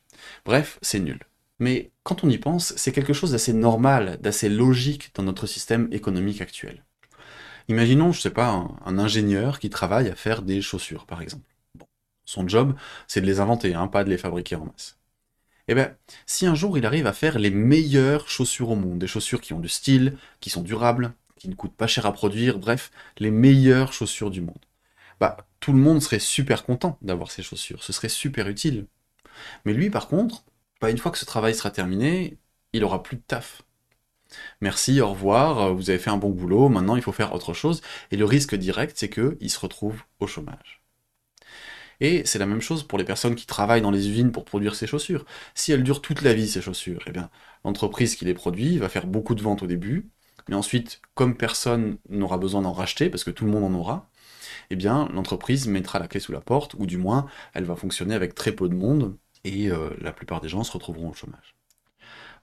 Bref, 0.46 0.80
c'est 0.82 1.00
nul. 1.00 1.20
Mais 1.60 1.92
quand 2.04 2.24
on 2.24 2.30
y 2.30 2.38
pense, 2.38 2.74
c'est 2.76 2.92
quelque 2.92 3.14
chose 3.14 3.32
d'assez 3.32 3.54
normal, 3.54 4.18
d'assez 4.22 4.50
logique 4.50 5.12
dans 5.14 5.24
notre 5.24 5.46
système 5.46 5.88
économique 5.92 6.42
actuel. 6.42 6.84
Imaginons, 7.68 8.12
je 8.12 8.22
sais 8.22 8.32
pas, 8.32 8.68
un, 8.86 8.98
ingénieur 8.98 9.60
qui 9.60 9.70
travaille 9.70 10.10
à 10.10 10.16
faire 10.16 10.42
des 10.42 10.62
chaussures, 10.62 11.06
par 11.06 11.22
exemple. 11.22 11.46
Bon, 11.76 11.86
son 12.26 12.48
job, 12.48 12.76
c'est 13.08 13.22
de 13.22 13.28
les 13.28 13.40
inventer, 13.40 13.76
hein, 13.76 13.88
pas 13.88 14.04
de 14.04 14.10
les 14.10 14.18
fabriquer 14.18 14.56
en 14.56 14.66
masse. 14.66 14.98
Eh 15.68 15.76
bien, 15.76 15.96
si 16.26 16.48
un 16.48 16.56
jour 16.56 16.78
il 16.78 16.86
arrive 16.86 17.08
à 17.08 17.14
faire 17.14 17.40
les 17.40 17.52
meilleures 17.52 18.28
chaussures 18.28 18.72
au 18.72 18.76
monde, 18.76 19.00
des 19.00 19.08
chaussures 19.08 19.40
qui 19.40 19.54
ont 19.54 19.60
du 19.60 19.70
style, 19.70 20.18
qui 20.40 20.50
sont 20.50 20.64
durables, 20.64 21.14
qui 21.38 21.48
ne 21.48 21.56
coûtent 21.56 21.76
pas 21.76 21.88
cher 21.88 22.06
à 22.06 22.14
produire, 22.14 22.60
bref, 22.60 22.92
les 23.20 23.32
meilleures 23.32 23.94
chaussures 23.94 24.32
du 24.32 24.42
monde, 24.42 24.66
bah, 25.20 25.38
tout 25.60 25.72
le 25.72 25.80
monde 25.80 26.02
serait 26.02 26.20
super 26.20 26.66
content 26.66 26.98
d'avoir 27.02 27.32
ces 27.32 27.44
chaussures, 27.44 27.84
ce 27.84 27.94
serait 27.94 28.10
super 28.10 28.48
utile. 28.48 28.88
Mais 29.66 29.74
lui, 29.74 29.90
par 29.90 30.08
contre, 30.08 30.44
bah, 30.82 30.90
une 30.90 30.98
fois 30.98 31.12
que 31.12 31.18
ce 31.18 31.26
travail 31.26 31.56
sera 31.56 31.72
terminé, 31.72 32.38
il 32.74 32.84
aura 32.84 33.04
plus 33.04 33.18
de 33.18 33.22
taf. 33.22 33.64
Merci, 34.62 35.02
au 35.02 35.10
revoir, 35.10 35.74
vous 35.74 35.90
avez 35.90 36.00
fait 36.00 36.10
un 36.10 36.18
bon 36.18 36.30
boulot, 36.30 36.70
maintenant 36.70 36.96
il 36.96 37.02
faut 37.02 37.12
faire 37.12 37.34
autre 37.34 37.54
chose, 37.54 37.82
et 38.12 38.18
le 38.18 38.26
risque 38.26 38.56
direct, 38.56 38.96
c'est 38.98 39.10
qu'il 39.10 39.50
se 39.50 39.60
retrouve 39.60 40.04
au 40.20 40.28
chômage. 40.28 40.82
Et 42.00 42.24
c'est 42.26 42.40
la 42.40 42.48
même 42.48 42.62
chose 42.62 42.84
pour 42.84 42.98
les 42.98 43.04
personnes 43.04 43.36
qui 43.36 43.46
travaillent 43.46 43.82
dans 43.82 43.92
les 43.92 44.10
usines 44.10 44.32
pour 44.32 44.44
produire 44.46 44.76
ces 44.76 44.88
chaussures. 44.88 45.26
Si 45.54 45.72
elles 45.72 45.84
durent 45.84 46.02
toute 46.02 46.24
la 46.24 46.34
vie, 46.34 46.48
ces 46.48 46.62
chaussures, 46.62 47.04
eh 47.08 47.12
bien, 47.12 47.30
l'entreprise 47.64 48.16
qui 48.16 48.26
les 48.26 48.34
produit 48.34 48.78
va 48.80 48.90
faire 48.90 49.06
beaucoup 49.06 49.36
de 49.36 49.42
ventes 49.44 49.64
au 49.64 49.68
début, 49.68 50.10
mais 50.50 50.56
ensuite, 50.56 51.02
comme 51.14 51.38
personne 51.38 51.98
n'aura 52.10 52.38
besoin 52.38 52.64
d'en 52.64 52.74
racheter, 52.74 53.10
parce 53.10 53.24
que 53.24 53.32
tout 53.32 53.46
le 53.46 53.52
monde 53.52 53.64
en 53.64 53.74
aura, 53.78 54.10
eh 54.70 54.76
bien, 54.76 55.10
l'entreprise 55.14 55.68
mettra 55.68 56.00
la 56.00 56.08
clé 56.08 56.20
sous 56.20 56.32
la 56.32 56.42
porte, 56.42 56.76
ou 56.76 56.86
du 56.86 56.98
moins, 56.98 57.26
elle 57.54 57.66
va 57.66 57.76
fonctionner 57.76 58.16
avec 58.16 58.36
très 58.36 58.52
peu 58.52 58.70
de 58.70 58.76
monde, 58.76 59.18
et 59.44 59.70
euh, 59.70 59.90
la 60.00 60.12
plupart 60.14 60.42
des 60.42 60.50
gens 60.50 60.64
se 60.64 60.72
retrouveront 60.72 61.10
au 61.10 61.14
chômage. 61.14 61.56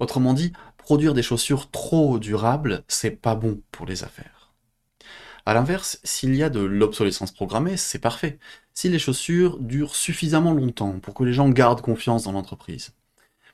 Autrement 0.01 0.33
dit, 0.33 0.53
produire 0.77 1.15
des 1.15 1.23
chaussures 1.23 1.71
trop 1.71 2.19
durables, 2.19 2.85
c'est 2.89 3.11
pas 3.11 3.35
bon 3.35 3.63
pour 3.73 3.87
les 3.87 4.05
affaires. 4.05 4.53
A 5.47 5.55
l'inverse, 5.55 5.99
s'il 6.05 6.35
y 6.35 6.43
a 6.43 6.51
de 6.51 6.61
l'obsolescence 6.61 7.33
programmée, 7.33 7.77
c'est 7.77 7.99
parfait. 7.99 8.39
Si 8.75 8.89
les 8.89 8.99
chaussures 8.99 9.59
durent 9.59 9.97
suffisamment 9.97 10.53
longtemps 10.53 11.01
pour 11.01 11.15
que 11.15 11.25
les 11.25 11.33
gens 11.33 11.49
gardent 11.49 11.81
confiance 11.81 12.25
dans 12.25 12.33
l'entreprise, 12.33 12.95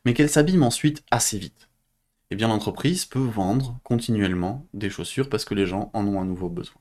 mais 0.04 0.12
qu'elles 0.12 0.28
s'abîment 0.28 0.64
ensuite 0.64 1.04
assez 1.10 1.38
vite, 1.38 1.68
eh 2.30 2.36
bien 2.36 2.48
l'entreprise 2.48 3.04
peut 3.04 3.20
vendre 3.20 3.78
continuellement 3.84 4.66
des 4.74 4.90
chaussures 4.90 5.30
parce 5.30 5.44
que 5.44 5.54
les 5.54 5.66
gens 5.66 5.90
en 5.94 6.06
ont 6.06 6.20
un 6.20 6.24
nouveau 6.24 6.48
besoin. 6.48 6.80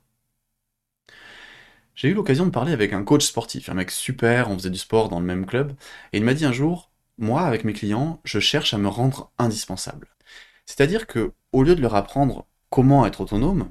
J'ai 1.96 2.10
eu 2.10 2.14
l'occasion 2.14 2.46
de 2.46 2.52
parler 2.52 2.74
avec 2.74 2.94
un 2.94 3.04
coach 3.04 3.26
sportif, 3.26 3.70
un 3.70 3.76
mec 3.76 3.92
super, 3.92 4.50
on 4.50 4.58
faisait 4.58 4.70
du 4.70 4.80
sport 4.80 5.10
dans 5.10 5.20
le 5.20 5.26
même 5.26 5.46
club, 5.46 5.74
et 6.12 6.18
il 6.18 6.24
m'a 6.24 6.34
dit 6.34 6.46
un 6.46 6.52
jour, 6.52 6.92
moi, 7.18 7.44
avec 7.44 7.64
mes 7.64 7.74
clients, 7.74 8.20
je 8.24 8.40
cherche 8.40 8.74
à 8.74 8.78
me 8.78 8.88
rendre 8.88 9.32
indispensable. 9.38 10.08
C'est-à-dire 10.66 11.08
que, 11.08 11.34
au 11.52 11.64
lieu 11.64 11.76
de 11.76 11.82
leur 11.82 11.96
apprendre 11.96 12.48
comment 12.70 13.06
être 13.06 13.22
autonome, 13.22 13.70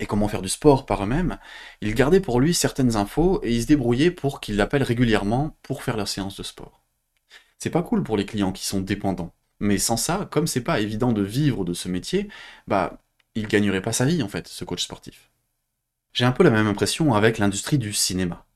et 0.00 0.06
comment 0.06 0.28
faire 0.28 0.42
du 0.42 0.48
sport 0.48 0.86
par 0.86 1.02
eux-mêmes, 1.02 1.38
il 1.80 1.94
gardait 1.94 2.20
pour 2.20 2.40
lui 2.40 2.54
certaines 2.54 2.96
infos 2.96 3.40
et 3.42 3.54
il 3.54 3.62
se 3.62 3.66
débrouillait 3.66 4.10
pour 4.10 4.40
qu'ils 4.40 4.56
l'appellent 4.56 4.82
régulièrement 4.82 5.56
pour 5.62 5.82
faire 5.82 5.96
leur 5.96 6.08
séance 6.08 6.36
de 6.36 6.42
sport. 6.42 6.82
C'est 7.58 7.70
pas 7.70 7.82
cool 7.82 8.02
pour 8.02 8.16
les 8.16 8.26
clients 8.26 8.52
qui 8.52 8.66
sont 8.66 8.80
dépendants. 8.80 9.34
Mais 9.58 9.78
sans 9.78 9.96
ça, 9.96 10.28
comme 10.30 10.46
c'est 10.46 10.62
pas 10.62 10.80
évident 10.80 11.12
de 11.12 11.22
vivre 11.22 11.64
de 11.64 11.72
ce 11.72 11.88
métier, 11.88 12.28
bah, 12.66 13.00
il 13.34 13.48
gagnerait 13.48 13.80
pas 13.80 13.92
sa 13.92 14.04
vie 14.04 14.22
en 14.22 14.28
fait, 14.28 14.48
ce 14.48 14.64
coach 14.64 14.82
sportif. 14.82 15.30
J'ai 16.16 16.24
un 16.24 16.32
peu 16.32 16.44
la 16.44 16.50
même 16.50 16.66
impression 16.66 17.12
avec 17.12 17.36
l'industrie 17.36 17.76
du 17.76 17.92
cinéma. 17.92 18.46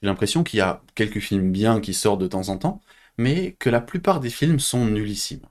J'ai 0.00 0.08
l'impression 0.08 0.44
qu'il 0.44 0.58
y 0.58 0.60
a 0.60 0.82
quelques 0.94 1.18
films 1.18 1.50
bien 1.50 1.80
qui 1.80 1.92
sortent 1.92 2.20
de 2.20 2.28
temps 2.28 2.48
en 2.48 2.58
temps, 2.58 2.80
mais 3.18 3.56
que 3.58 3.70
la 3.70 3.80
plupart 3.80 4.20
des 4.20 4.30
films 4.30 4.60
sont 4.60 4.84
nullissimes. 4.86 5.44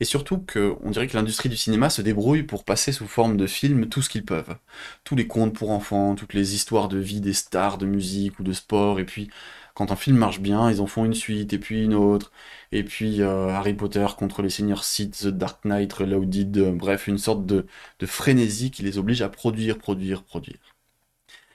Et 0.00 0.04
surtout 0.04 0.38
que, 0.38 0.76
on 0.82 0.90
dirait 0.92 1.08
que 1.08 1.16
l'industrie 1.16 1.48
du 1.48 1.56
cinéma 1.56 1.90
se 1.90 2.02
débrouille 2.02 2.44
pour 2.44 2.64
passer 2.64 2.92
sous 2.92 3.08
forme 3.08 3.36
de 3.36 3.48
films 3.48 3.88
tout 3.88 4.00
ce 4.02 4.10
qu'ils 4.10 4.24
peuvent. 4.24 4.56
Tous 5.04 5.16
les 5.16 5.26
contes 5.26 5.54
pour 5.56 5.70
enfants, 5.72 6.14
toutes 6.14 6.34
les 6.34 6.54
histoires 6.54 6.88
de 6.88 6.98
vie 6.98 7.20
des 7.20 7.32
stars 7.32 7.78
de 7.78 7.86
musique 7.86 8.38
ou 8.38 8.44
de 8.44 8.52
sport, 8.52 9.00
et 9.00 9.04
puis 9.06 9.28
quand 9.74 9.90
un 9.90 9.96
film 9.96 10.16
marche 10.18 10.40
bien, 10.40 10.70
ils 10.70 10.80
en 10.80 10.86
font 10.86 11.04
une 11.04 11.14
suite, 11.14 11.52
et 11.52 11.58
puis 11.58 11.82
une 11.84 11.94
autre, 11.94 12.30
et 12.72 12.84
puis 12.84 13.22
euh, 13.22 13.48
Harry 13.48 13.74
Potter 13.74 14.06
contre 14.16 14.42
les 14.42 14.50
seigneurs 14.50 14.84
Sith, 14.84 15.18
The 15.22 15.28
Dark 15.28 15.64
Knight 15.64 15.92
Reloaded, 15.92 16.58
euh, 16.58 16.72
bref, 16.72 17.08
une 17.08 17.18
sorte 17.18 17.44
de 17.46 17.66
frénésie 18.06 18.70
qui 18.70 18.82
les 18.84 18.98
oblige 18.98 19.22
à 19.22 19.28
produire, 19.28 19.78
produire, 19.78 20.22
produire. 20.24 20.71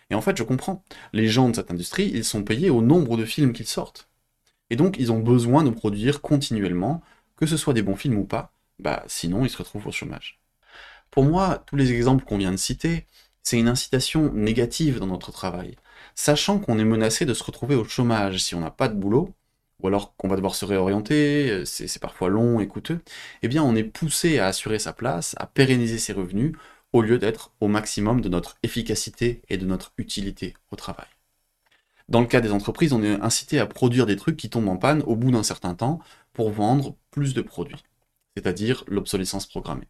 Et 0.10 0.16
en 0.16 0.22
fait, 0.22 0.38
je 0.38 0.44
comprends. 0.44 0.84
Les 1.14 1.28
gens 1.28 1.50
de 1.50 1.56
cette 1.56 1.72
industrie, 1.72 2.12
ils 2.14 2.24
sont 2.24 2.44
payés 2.44 2.70
au 2.70 2.82
nombre 2.82 3.18
de 3.18 3.26
films 3.26 3.54
qu'ils 3.54 3.68
sortent. 3.68 4.10
Et 4.70 4.76
donc, 4.76 4.98
ils 5.00 5.12
ont 5.12 5.20
besoin 5.20 5.64
de 5.64 5.70
produire 5.70 6.22
continuellement, 6.22 7.02
que 7.36 7.46
ce 7.46 7.58
soit 7.58 7.74
des 7.74 7.82
bons 7.82 7.96
films 7.96 8.18
ou 8.18 8.26
pas, 8.26 8.52
bah 8.80 9.04
sinon 9.08 9.46
ils 9.46 9.50
se 9.50 9.58
retrouvent 9.58 9.88
au 9.88 9.92
chômage. 9.92 10.40
Pour 11.12 11.24
moi, 11.24 11.64
tous 11.66 11.76
les 11.76 11.94
exemples 11.94 12.26
qu'on 12.26 12.38
vient 12.38 12.52
de 12.52 12.58
citer, 12.58 13.06
c'est 13.44 13.58
une 13.58 13.70
incitation 13.70 14.34
négative 14.34 15.00
dans 15.00 15.08
notre 15.08 15.32
travail. 15.32 15.76
Sachant 16.16 16.60
qu'on 16.60 16.80
est 16.80 16.86
menacé 16.86 17.26
de 17.26 17.34
se 17.34 17.44
retrouver 17.44 17.76
au 17.76 17.86
chômage 17.86 18.44
si 18.44 18.56
on 18.56 18.60
n'a 18.60 18.72
pas 18.72 18.88
de 18.90 18.96
boulot, 18.96 19.34
ou 19.82 19.88
alors 19.88 20.16
qu'on 20.16 20.28
va 20.28 20.36
devoir 20.36 20.56
se 20.56 20.66
réorienter, 20.66 21.64
c'est 21.66 22.00
parfois 22.02 22.30
long 22.30 22.60
et 22.60 22.68
coûteux, 22.68 23.00
eh 23.44 23.48
bien 23.48 23.64
on 23.64 23.76
est 23.76 23.84
poussé 23.84 24.40
à 24.40 24.48
assurer 24.48 24.80
sa 24.80 24.94
place, 24.94 25.36
à 25.38 25.46
pérenniser 25.46 26.00
ses 26.00 26.14
revenus, 26.14 26.54
au 26.94 27.02
lieu 27.02 27.20
d'être 27.20 27.52
au 27.60 27.68
maximum 27.68 28.22
de 28.22 28.30
notre 28.30 28.58
efficacité 28.64 29.42
et 29.50 29.58
de 29.58 29.66
notre 29.66 29.92
utilité 29.98 30.54
au 30.72 30.76
travail. 30.76 31.08
Dans 32.10 32.22
le 32.22 32.28
cas 32.28 32.40
des 32.40 32.52
entreprises, 32.52 32.94
on 32.94 33.04
est 33.04 33.22
incité 33.22 33.60
à 33.60 33.66
produire 33.66 34.06
des 34.06 34.16
trucs 34.16 34.38
qui 34.38 34.50
tombent 34.50 34.70
en 34.70 34.78
panne 34.78 35.04
au 35.04 35.16
bout 35.16 35.32
d'un 35.32 35.44
certain 35.44 35.76
temps 35.76 36.00
pour 36.32 36.52
vendre 36.52 36.96
plus 37.12 37.34
de 37.34 37.42
produits, 37.42 37.84
c'est-à-dire 38.36 38.84
l'obsolescence 38.88 39.46
programmée. 39.46 39.88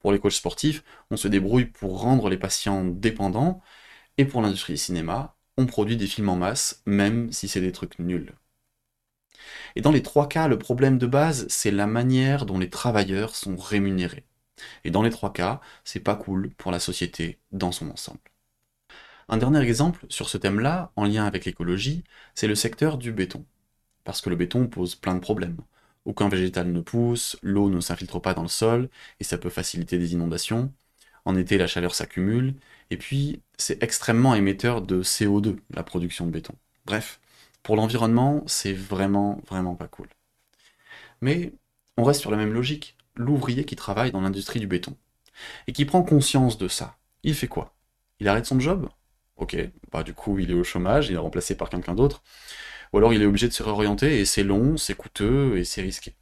Pour 0.00 0.12
les 0.12 0.18
coachs 0.18 0.32
sportifs, 0.32 0.82
on 1.10 1.16
se 1.16 1.28
débrouille 1.28 1.66
pour 1.66 2.00
rendre 2.00 2.28
les 2.28 2.36
patients 2.36 2.84
dépendants, 2.84 3.62
et 4.18 4.24
pour 4.24 4.42
l'industrie 4.42 4.74
du 4.74 4.78
cinéma, 4.78 5.36
on 5.56 5.66
produit 5.66 5.96
des 5.96 6.06
films 6.06 6.28
en 6.28 6.36
masse, 6.36 6.82
même 6.86 7.32
si 7.32 7.48
c'est 7.48 7.60
des 7.60 7.72
trucs 7.72 7.98
nuls. 7.98 8.34
Et 9.76 9.80
dans 9.80 9.92
les 9.92 10.02
trois 10.02 10.28
cas, 10.28 10.48
le 10.48 10.58
problème 10.58 10.98
de 10.98 11.06
base, 11.06 11.46
c'est 11.48 11.70
la 11.70 11.86
manière 11.86 12.46
dont 12.46 12.58
les 12.58 12.70
travailleurs 12.70 13.34
sont 13.34 13.56
rémunérés. 13.56 14.24
Et 14.84 14.90
dans 14.90 15.02
les 15.02 15.10
trois 15.10 15.32
cas, 15.32 15.60
c'est 15.84 16.00
pas 16.00 16.16
cool 16.16 16.50
pour 16.50 16.72
la 16.72 16.78
société 16.78 17.38
dans 17.52 17.72
son 17.72 17.90
ensemble. 17.90 18.20
Un 19.28 19.38
dernier 19.38 19.60
exemple 19.60 20.04
sur 20.08 20.28
ce 20.28 20.38
thème-là, 20.38 20.92
en 20.96 21.04
lien 21.04 21.24
avec 21.24 21.44
l'écologie, 21.44 22.04
c'est 22.34 22.46
le 22.46 22.54
secteur 22.54 22.98
du 22.98 23.12
béton. 23.12 23.44
Parce 24.04 24.20
que 24.20 24.30
le 24.30 24.36
béton 24.36 24.66
pose 24.66 24.94
plein 24.94 25.14
de 25.14 25.20
problèmes. 25.20 25.56
Aucun 26.04 26.28
végétal 26.28 26.70
ne 26.70 26.80
pousse, 26.80 27.38
l'eau 27.42 27.70
ne 27.70 27.80
s'infiltre 27.80 28.20
pas 28.20 28.34
dans 28.34 28.42
le 28.42 28.48
sol, 28.48 28.90
et 29.20 29.24
ça 29.24 29.38
peut 29.38 29.50
faciliter 29.50 29.98
des 29.98 30.12
inondations. 30.12 30.72
En 31.24 31.36
été, 31.36 31.56
la 31.56 31.66
chaleur 31.66 31.94
s'accumule, 31.94 32.54
et 32.90 32.98
puis 32.98 33.42
c'est 33.56 33.82
extrêmement 33.82 34.34
émetteur 34.34 34.82
de 34.82 35.02
CO2, 35.02 35.56
la 35.70 35.82
production 35.82 36.26
de 36.26 36.30
béton. 36.30 36.54
Bref, 36.84 37.20
pour 37.62 37.76
l'environnement, 37.76 38.42
c'est 38.46 38.74
vraiment, 38.74 39.40
vraiment 39.48 39.74
pas 39.74 39.88
cool. 39.88 40.08
Mais 41.22 41.52
on 41.96 42.04
reste 42.04 42.20
sur 42.20 42.30
la 42.30 42.36
même 42.36 42.52
logique. 42.52 42.96
L'ouvrier 43.16 43.64
qui 43.64 43.76
travaille 43.76 44.12
dans 44.12 44.20
l'industrie 44.20 44.60
du 44.60 44.66
béton, 44.66 44.96
et 45.66 45.72
qui 45.72 45.84
prend 45.84 46.02
conscience 46.02 46.58
de 46.58 46.68
ça, 46.68 46.98
il 47.22 47.34
fait 47.34 47.48
quoi? 47.48 47.74
Il 48.20 48.28
arrête 48.28 48.46
son 48.46 48.60
job? 48.60 48.88
Ok, 49.36 49.56
bah 49.92 50.02
du 50.04 50.14
coup 50.14 50.38
il 50.38 50.50
est 50.50 50.54
au 50.54 50.64
chômage, 50.64 51.08
il 51.08 51.14
est 51.14 51.18
remplacé 51.18 51.56
par 51.56 51.70
quelqu'un 51.70 51.94
d'autre. 51.94 52.22
Ou 52.92 52.98
alors 52.98 53.12
il 53.14 53.22
est 53.22 53.26
obligé 53.26 53.48
de 53.48 53.52
se 53.52 53.62
réorienter 53.64 54.20
et 54.20 54.24
c'est 54.24 54.44
long, 54.44 54.76
c'est 54.76 54.96
coûteux 54.96 55.58
et 55.58 55.64
c'est 55.64 55.82
risqué. 55.82 56.16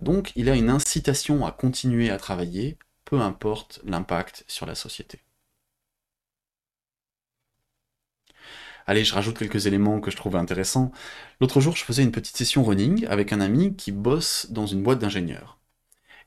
Donc 0.00 0.32
il 0.36 0.50
a 0.50 0.56
une 0.56 0.70
incitation 0.70 1.46
à 1.46 1.52
continuer 1.52 2.10
à 2.10 2.18
travailler, 2.18 2.78
peu 3.04 3.20
importe 3.20 3.80
l'impact 3.84 4.44
sur 4.48 4.66
la 4.66 4.74
société. 4.74 5.20
Allez, 8.86 9.04
je 9.04 9.14
rajoute 9.14 9.38
quelques 9.38 9.66
éléments 9.66 10.00
que 10.00 10.10
je 10.10 10.16
trouvais 10.16 10.38
intéressants. 10.38 10.92
L'autre 11.40 11.60
jour, 11.60 11.76
je 11.76 11.84
faisais 11.84 12.02
une 12.02 12.12
petite 12.12 12.36
session 12.36 12.64
running 12.64 13.06
avec 13.06 13.32
un 13.32 13.40
ami 13.40 13.74
qui 13.76 13.92
bosse 13.92 14.48
dans 14.50 14.66
une 14.66 14.82
boîte 14.82 14.98
d'ingénieurs. 14.98 15.59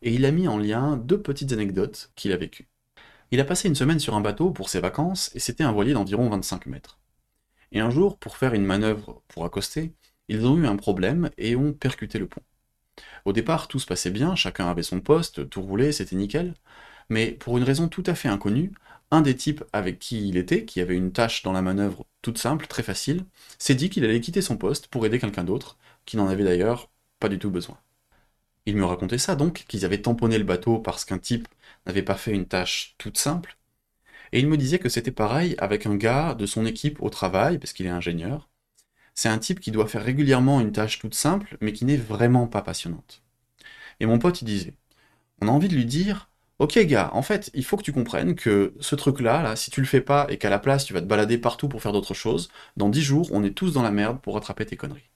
Et 0.03 0.13
il 0.13 0.25
a 0.25 0.31
mis 0.31 0.49
en 0.49 0.57
lien 0.57 0.97
deux 0.97 1.21
petites 1.21 1.53
anecdotes 1.53 2.11
qu'il 2.15 2.33
a 2.33 2.37
vécues. 2.37 2.67
Il 3.31 3.39
a 3.39 3.45
passé 3.45 3.69
une 3.69 3.75
semaine 3.75 3.99
sur 3.99 4.15
un 4.15 4.21
bateau 4.21 4.51
pour 4.51 4.69
ses 4.69 4.81
vacances 4.81 5.31
et 5.33 5.39
c'était 5.39 5.63
un 5.63 5.71
voilier 5.71 5.93
d'environ 5.93 6.29
25 6.29 6.65
mètres. 6.65 6.99
Et 7.71 7.79
un 7.79 7.89
jour, 7.89 8.19
pour 8.19 8.35
faire 8.35 8.53
une 8.53 8.65
manœuvre 8.65 9.23
pour 9.29 9.45
accoster, 9.45 9.93
ils 10.27 10.45
ont 10.45 10.57
eu 10.57 10.67
un 10.67 10.75
problème 10.75 11.31
et 11.37 11.55
ont 11.55 11.71
percuté 11.71 12.19
le 12.19 12.27
pont. 12.27 12.41
Au 13.23 13.31
départ, 13.31 13.69
tout 13.69 13.79
se 13.79 13.85
passait 13.85 14.11
bien, 14.11 14.35
chacun 14.35 14.69
avait 14.69 14.83
son 14.83 14.99
poste, 14.99 15.49
tout 15.49 15.61
roulait, 15.61 15.93
c'était 15.93 16.17
nickel. 16.17 16.53
Mais 17.09 17.31
pour 17.31 17.57
une 17.57 17.63
raison 17.63 17.87
tout 17.87 18.03
à 18.05 18.13
fait 18.13 18.27
inconnue, 18.27 18.73
un 19.09 19.21
des 19.21 19.35
types 19.35 19.63
avec 19.71 19.99
qui 19.99 20.27
il 20.27 20.35
était, 20.35 20.65
qui 20.65 20.81
avait 20.81 20.95
une 20.95 21.13
tâche 21.13 21.43
dans 21.43 21.53
la 21.53 21.61
manœuvre 21.61 22.05
toute 22.21 22.37
simple, 22.37 22.67
très 22.67 22.83
facile, 22.83 23.25
s'est 23.57 23.75
dit 23.75 23.89
qu'il 23.89 24.03
allait 24.03 24.21
quitter 24.21 24.41
son 24.41 24.57
poste 24.57 24.87
pour 24.87 25.05
aider 25.05 25.19
quelqu'un 25.19 25.45
d'autre, 25.45 25.77
qui 26.05 26.17
n'en 26.17 26.27
avait 26.27 26.43
d'ailleurs 26.43 26.89
pas 27.19 27.29
du 27.29 27.39
tout 27.39 27.49
besoin. 27.51 27.77
Il 28.65 28.77
me 28.77 28.85
racontait 28.85 29.17
ça 29.17 29.35
donc, 29.35 29.65
qu'ils 29.67 29.85
avaient 29.85 30.01
tamponné 30.01 30.37
le 30.37 30.43
bateau 30.43 30.79
parce 30.79 31.05
qu'un 31.05 31.17
type 31.17 31.47
n'avait 31.85 32.01
pas 32.03 32.15
fait 32.15 32.31
une 32.31 32.45
tâche 32.45 32.95
toute 32.97 33.17
simple. 33.17 33.57
Et 34.31 34.39
il 34.39 34.47
me 34.47 34.57
disait 34.57 34.79
que 34.79 34.89
c'était 34.89 35.11
pareil 35.11 35.55
avec 35.59 35.85
un 35.85 35.95
gars 35.95 36.33
de 36.33 36.45
son 36.45 36.65
équipe 36.65 37.01
au 37.01 37.09
travail, 37.09 37.59
parce 37.59 37.73
qu'il 37.73 37.85
est 37.85 37.89
ingénieur. 37.89 38.49
C'est 39.15 39.29
un 39.29 39.37
type 39.37 39.59
qui 39.59 39.71
doit 39.71 39.87
faire 39.87 40.03
régulièrement 40.03 40.59
une 40.59 40.71
tâche 40.71 40.99
toute 40.99 41.13
simple, 41.15 41.57
mais 41.61 41.73
qui 41.73 41.85
n'est 41.85 41.97
vraiment 41.97 42.47
pas 42.47 42.61
passionnante. 42.61 43.21
Et 43.99 44.05
mon 44.05 44.19
pote, 44.19 44.41
il 44.41 44.45
disait, 44.45 44.73
on 45.41 45.47
a 45.47 45.51
envie 45.51 45.67
de 45.67 45.75
lui 45.75 45.85
dire, 45.85 46.29
ok 46.59 46.79
gars, 46.85 47.11
en 47.13 47.21
fait, 47.21 47.51
il 47.53 47.63
faut 47.65 47.77
que 47.77 47.83
tu 47.83 47.93
comprennes 47.93 48.35
que 48.35 48.73
ce 48.79 48.95
truc-là, 48.95 49.43
là, 49.43 49.55
si 49.55 49.71
tu 49.71 49.81
le 49.81 49.87
fais 49.87 50.01
pas 50.01 50.25
et 50.29 50.37
qu'à 50.37 50.49
la 50.49 50.59
place 50.59 50.85
tu 50.85 50.93
vas 50.93 51.01
te 51.01 51.05
balader 51.05 51.37
partout 51.37 51.67
pour 51.69 51.81
faire 51.81 51.91
d'autres 51.91 52.13
choses, 52.13 52.49
dans 52.77 52.89
dix 52.89 53.01
jours, 53.01 53.29
on 53.31 53.43
est 53.43 53.51
tous 53.55 53.73
dans 53.73 53.83
la 53.83 53.91
merde 53.91 54.19
pour 54.21 54.35
rattraper 54.35 54.65
tes 54.65 54.77
conneries. 54.77 55.09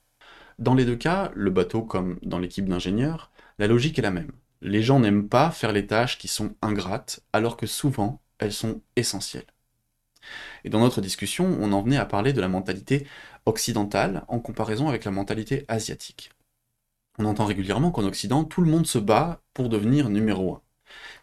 Dans 0.59 0.73
les 0.75 0.85
deux 0.85 0.95
cas, 0.95 1.31
le 1.35 1.51
bateau 1.51 1.81
comme 1.81 2.19
dans 2.23 2.39
l'équipe 2.39 2.67
d'ingénieurs, 2.67 3.31
la 3.59 3.67
logique 3.67 3.97
est 3.97 4.03
la 4.03 4.11
même. 4.11 4.31
Les 4.61 4.81
gens 4.81 4.99
n'aiment 4.99 5.29
pas 5.29 5.51
faire 5.51 5.71
les 5.71 5.87
tâches 5.87 6.17
qui 6.17 6.27
sont 6.27 6.55
ingrates, 6.61 7.21
alors 7.33 7.57
que 7.57 7.67
souvent, 7.67 8.21
elles 8.39 8.53
sont 8.53 8.81
essentielles. 8.95 9.45
Et 10.63 10.69
dans 10.69 10.79
notre 10.79 11.01
discussion, 11.01 11.57
on 11.59 11.71
en 11.71 11.81
venait 11.81 11.97
à 11.97 12.05
parler 12.05 12.33
de 12.33 12.41
la 12.41 12.47
mentalité 12.47 13.07
occidentale 13.45 14.25
en 14.27 14.39
comparaison 14.39 14.89
avec 14.89 15.05
la 15.05 15.11
mentalité 15.11 15.65
asiatique. 15.67 16.31
On 17.19 17.25
entend 17.25 17.45
régulièrement 17.45 17.91
qu'en 17.91 18.03
Occident, 18.03 18.43
tout 18.43 18.61
le 18.61 18.69
monde 18.69 18.85
se 18.85 18.99
bat 18.99 19.41
pour 19.53 19.69
devenir 19.69 20.09
numéro 20.09 20.55
1. 20.55 20.61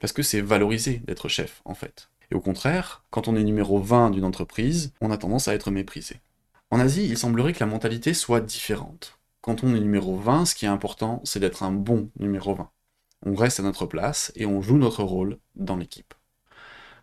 Parce 0.01 0.13
que 0.13 0.23
c'est 0.23 0.41
valorisé 0.41 1.03
d'être 1.07 1.29
chef, 1.29 1.63
en 1.65 1.75
fait. 1.75 2.09
Et 2.31 2.35
au 2.35 2.41
contraire, 2.41 3.05
quand 3.11 3.29
on 3.29 3.37
est 3.37 3.45
numéro 3.45 3.79
20 3.81 4.11
d'une 4.11 4.25
entreprise, 4.25 4.93
on 5.01 5.11
a 5.11 5.19
tendance 5.19 5.47
à 5.47 5.55
être 5.55 5.71
méprisé. 5.71 6.21
En 6.71 6.81
Asie, 6.81 7.07
il 7.07 7.19
semblerait 7.19 7.53
que 7.53 7.61
la 7.61 7.67
mentalité 7.67 8.15
soit 8.15 8.41
différente. 8.41 9.19
Quand 9.45 9.63
on 9.63 9.75
est 9.75 9.81
numéro 9.81 10.17
20, 10.17 10.47
ce 10.47 10.55
qui 10.55 10.65
est 10.65 10.69
important, 10.69 11.21
c'est 11.25 11.39
d'être 11.39 11.65
un 11.65 11.71
bon 11.71 12.09
numéro 12.19 12.55
20. 12.55 12.71
On 13.27 13.35
reste 13.35 13.61
à 13.61 13.63
notre 13.63 13.85
place 13.85 14.33
et 14.37 14.47
on 14.47 14.63
joue 14.63 14.79
notre 14.79 15.03
rôle 15.03 15.37
dans 15.55 15.77
l'équipe. 15.77 16.15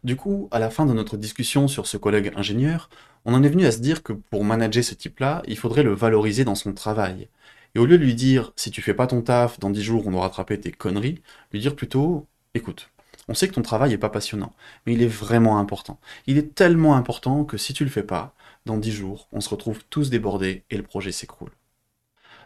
Du 0.04 0.16
coup, 0.16 0.48
à 0.50 0.58
la 0.58 0.72
fin 0.72 0.88
de 0.88 0.94
notre 0.94 1.18
discussion 1.18 1.68
sur 1.68 1.86
ce 1.86 1.98
collègue 1.98 2.32
ingénieur, 2.36 2.90
on 3.26 3.36
en 3.36 3.44
est 3.44 3.50
venu 3.50 3.68
à 3.68 3.72
se 3.72 3.78
dire 3.78 4.02
que 4.02 4.14
pour 4.14 4.44
manager 4.44 4.84
ce 4.84 4.96
type-là, 4.96 5.44
il 5.46 5.56
faudrait 5.56 5.84
le 5.84 5.94
valoriser 5.94 6.44
dans 6.44 6.56
son 6.56 6.74
travail, 6.74 7.30
et 7.76 7.80
au 7.80 7.86
lieu 7.86 8.00
de 8.00 8.04
lui 8.04 8.16
dire 8.16 8.54
si 8.56 8.72
tu 8.72 8.82
fais 8.82 8.96
pas 8.96 9.06
ton 9.06 9.22
taf, 9.22 9.60
dans 9.60 9.70
10 9.70 9.84
jours 9.84 10.08
on 10.08 10.14
aura 10.16 10.24
rattrapé 10.24 10.60
tes 10.60 10.72
conneries, 10.72 11.22
lui 11.52 11.60
dire 11.60 11.76
plutôt 11.76 12.26
écoute, 12.56 12.90
on 13.28 13.36
sait 13.36 13.50
que 13.50 13.54
ton 13.54 13.62
travail 13.62 13.94
est 13.94 14.00
pas 14.00 14.10
passionnant, 14.10 14.56
mais 14.88 14.94
il 14.94 15.04
est 15.04 15.08
vraiment 15.08 15.60
important. 15.60 16.00
Il 16.26 16.40
est 16.40 16.56
tellement 16.56 16.96
important 16.96 17.44
que 17.46 17.58
si 17.58 17.76
tu 17.76 17.84
le 17.84 17.92
fais 17.92 18.02
pas, 18.02 18.34
dans 18.66 18.80
10 18.80 18.92
jours, 18.92 19.28
on 19.32 19.42
se 19.42 19.50
retrouve 19.50 19.84
tous 19.92 20.10
débordés 20.10 20.64
et 20.72 20.78
le 20.78 20.82
projet 20.82 21.12
s'écroule. 21.12 21.52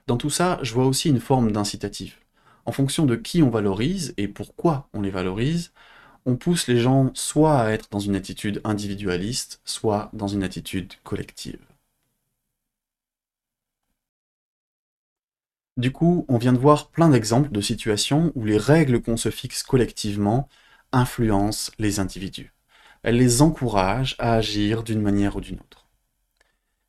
Dans 0.08 0.18
tout 0.18 0.30
ça, 0.30 0.60
je 0.64 0.74
vois 0.74 0.86
aussi 0.88 1.10
une 1.10 1.20
forme 1.20 1.52
d'incitatif. 1.52 2.20
En 2.66 2.72
fonction 2.72 3.06
de 3.06 3.16
qui 3.16 3.44
on 3.44 3.50
valorise 3.50 4.14
et 4.18 4.28
pourquoi 4.28 4.90
on 4.94 5.02
les 5.02 5.12
valorise, 5.12 5.74
on 6.26 6.38
pousse 6.38 6.68
les 6.68 6.80
gens 6.80 7.12
soit 7.14 7.60
à 7.60 7.70
être 7.72 7.90
dans 7.92 8.00
une 8.00 8.16
attitude 8.16 8.62
individualiste, 8.64 9.62
soit 9.66 10.10
dans 10.14 10.28
une 10.28 10.44
attitude 10.44 10.94
collective. 11.04 11.60
Du 15.78 15.92
coup, 15.94 16.26
on 16.28 16.38
vient 16.38 16.52
de 16.54 16.58
voir 16.58 16.90
plein 16.90 17.08
d'exemples 17.10 17.52
de 17.52 17.62
situations 17.62 18.32
où 18.36 18.44
les 18.46 18.58
règles 18.58 19.02
qu'on 19.02 19.16
se 19.18 19.30
fixe 19.32 19.64
collectivement 19.64 20.50
influencent 20.92 21.72
les 21.80 22.00
individus. 22.00 22.54
Elles 23.04 23.18
les 23.18 23.42
encouragent 23.42 24.16
à 24.20 24.34
agir 24.34 24.84
d'une 24.84 25.02
manière 25.02 25.36
ou 25.38 25.42
d'une 25.42 25.60
autre. 25.60 25.85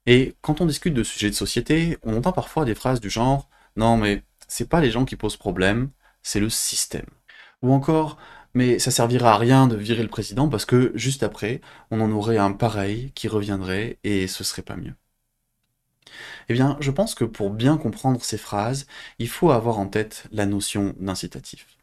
Et 0.07 0.37
quand 0.41 0.61
on 0.61 0.67
discute 0.67 0.95
de 0.95 1.03
sujets 1.03 1.31
de 1.31 1.35
société, 1.35 1.99
on 2.03 2.17
entend 2.17 2.33
parfois 2.33 2.65
des 2.65 2.75
phrases 2.75 3.01
du 3.01 3.11
genre 3.11 3.49
Non, 3.77 3.97
mais 3.97 4.23
c'est 4.49 4.69
pas 4.69 4.81
les 4.81 4.91
gens 4.91 5.05
qui 5.05 5.17
posent 5.17 5.37
problème, 5.37 5.91
c'est 6.23 6.41
le 6.41 6.49
système. 6.51 7.07
Ou 7.63 7.73
encore 7.73 8.17
Mais 8.55 8.79
ça 8.79 8.91
servira 8.91 9.33
à 9.35 9.39
rien 9.39 9.67
de 9.67 9.77
virer 9.77 10.03
le 10.03 10.09
président 10.09 10.49
parce 10.49 10.65
que 10.67 10.93
juste 10.95 11.23
après, 11.23 11.61
on 11.91 12.01
en 12.01 12.11
aurait 12.13 12.39
un 12.39 12.53
pareil 12.53 13.13
qui 13.15 13.29
reviendrait 13.29 13.99
et 14.05 14.27
ce 14.29 14.45
serait 14.45 14.63
pas 14.63 14.77
mieux. 14.77 14.95
Eh 16.49 16.55
bien, 16.55 16.77
je 16.81 16.91
pense 16.91 17.15
que 17.15 17.25
pour 17.25 17.51
bien 17.51 17.77
comprendre 17.77 18.23
ces 18.23 18.39
phrases, 18.39 18.87
il 19.19 19.29
faut 19.29 19.51
avoir 19.51 19.79
en 19.79 19.87
tête 19.87 20.25
la 20.33 20.47
notion 20.47 20.95
d'incitatif. 20.99 21.76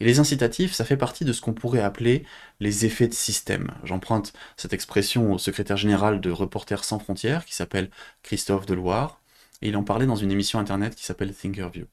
Et 0.00 0.04
les 0.04 0.18
incitatifs, 0.18 0.72
ça 0.72 0.84
fait 0.84 0.96
partie 0.96 1.24
de 1.24 1.32
ce 1.32 1.40
qu'on 1.40 1.54
pourrait 1.54 1.80
appeler 1.80 2.24
les 2.60 2.84
effets 2.84 3.08
de 3.08 3.14
système. 3.14 3.72
J'emprunte 3.84 4.32
cette 4.56 4.72
expression 4.72 5.32
au 5.32 5.38
secrétaire 5.38 5.76
général 5.76 6.20
de 6.20 6.30
Reporters 6.30 6.84
sans 6.84 6.98
frontières, 6.98 7.44
qui 7.44 7.54
s'appelle 7.54 7.90
Christophe 8.22 8.66
Deloire, 8.66 9.20
et 9.62 9.68
il 9.68 9.76
en 9.76 9.84
parlait 9.84 10.06
dans 10.06 10.16
une 10.16 10.30
émission 10.30 10.58
internet 10.58 10.94
qui 10.94 11.04
s'appelle 11.04 11.34
Thinkerview. 11.34 11.86